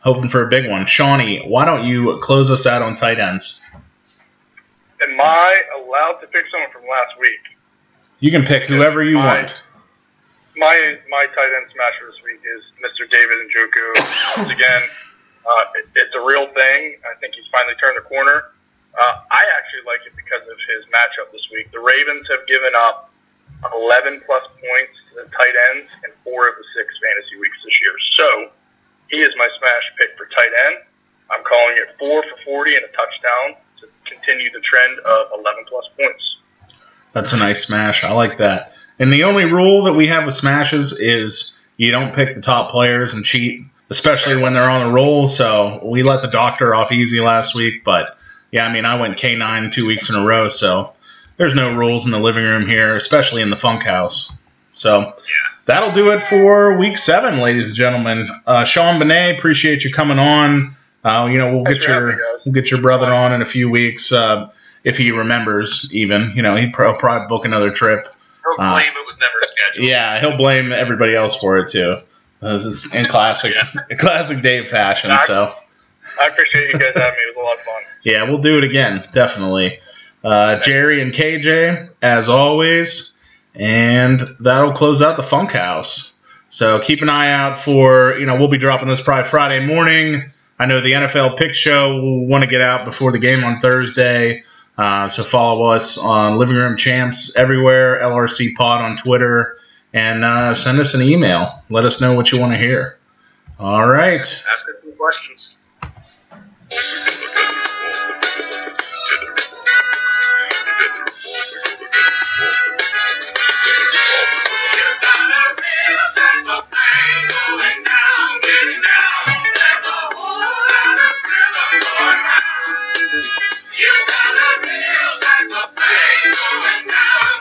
[0.00, 0.86] hoping for a big one.
[0.86, 3.60] Shawnee, why don't you close us out on tight ends?
[5.02, 7.40] Am I allowed to pick someone from last week?
[8.20, 9.48] You can pick whoever you Fine.
[9.48, 9.62] want.
[10.56, 10.76] My
[11.08, 13.08] my tight end smasher this week is Mr.
[13.08, 13.86] David Njoku.
[14.36, 14.82] Once again,
[15.46, 17.00] uh, it, it's a real thing.
[17.06, 18.52] I think he's finally turned the corner.
[18.92, 21.70] Uh, I actually like it because of his matchup this week.
[21.72, 23.08] The Ravens have given up
[23.72, 27.76] 11 plus points to the tight ends in four of the six fantasy weeks this
[27.80, 27.96] year.
[28.18, 28.26] So
[29.10, 30.84] he is my smash pick for tight end.
[31.30, 35.64] I'm calling it four for 40 and a touchdown to continue the trend of 11
[35.68, 36.36] plus points.
[37.12, 38.04] That's a nice smash.
[38.04, 38.72] I like that.
[38.98, 42.70] And the only rule that we have with smashes is you don't pick the top
[42.70, 45.26] players and cheat, especially when they're on a roll.
[45.26, 48.16] So we let the doctor off easy last week, but
[48.52, 50.92] yeah, I mean, I went K9 two weeks in a row, so
[51.36, 54.32] there's no rules in the living room here, especially in the Funkhaus.
[54.74, 55.14] So
[55.66, 58.28] that'll do it for week seven, ladies and gentlemen.
[58.46, 60.74] Uh, Sean Benet, appreciate you coming on.
[61.04, 63.70] Uh, you know, we'll Thanks get your we'll get your brother on in a few
[63.70, 64.50] weeks uh,
[64.84, 65.88] if he remembers.
[65.92, 68.06] Even you know, he'd pro- probably book another trip.
[68.58, 69.88] He'll Uh, it was never scheduled.
[69.88, 71.96] Yeah, he'll blame everybody else for it too.
[72.42, 73.54] This is in classic
[73.98, 75.16] classic Dave fashion.
[75.26, 75.54] So
[76.20, 77.22] I appreciate you guys having me.
[77.28, 77.82] It was a lot of fun.
[78.04, 79.80] yeah, we'll do it again, definitely.
[80.22, 83.12] Uh, Jerry and KJ, as always,
[83.54, 86.12] and that'll close out the Funkhaus.
[86.48, 90.30] So keep an eye out for you know we'll be dropping this probably Friday morning.
[90.58, 93.60] I know the NFL Pick Show will want to get out before the game on
[93.60, 94.44] Thursday.
[94.76, 99.58] Uh, so follow us on Living Room Champs everywhere, LRC Pod on Twitter,
[99.92, 101.62] and uh, send us an email.
[101.70, 102.98] Let us know what you want to hear.
[103.58, 104.20] All right.
[104.20, 105.54] Ask us some questions.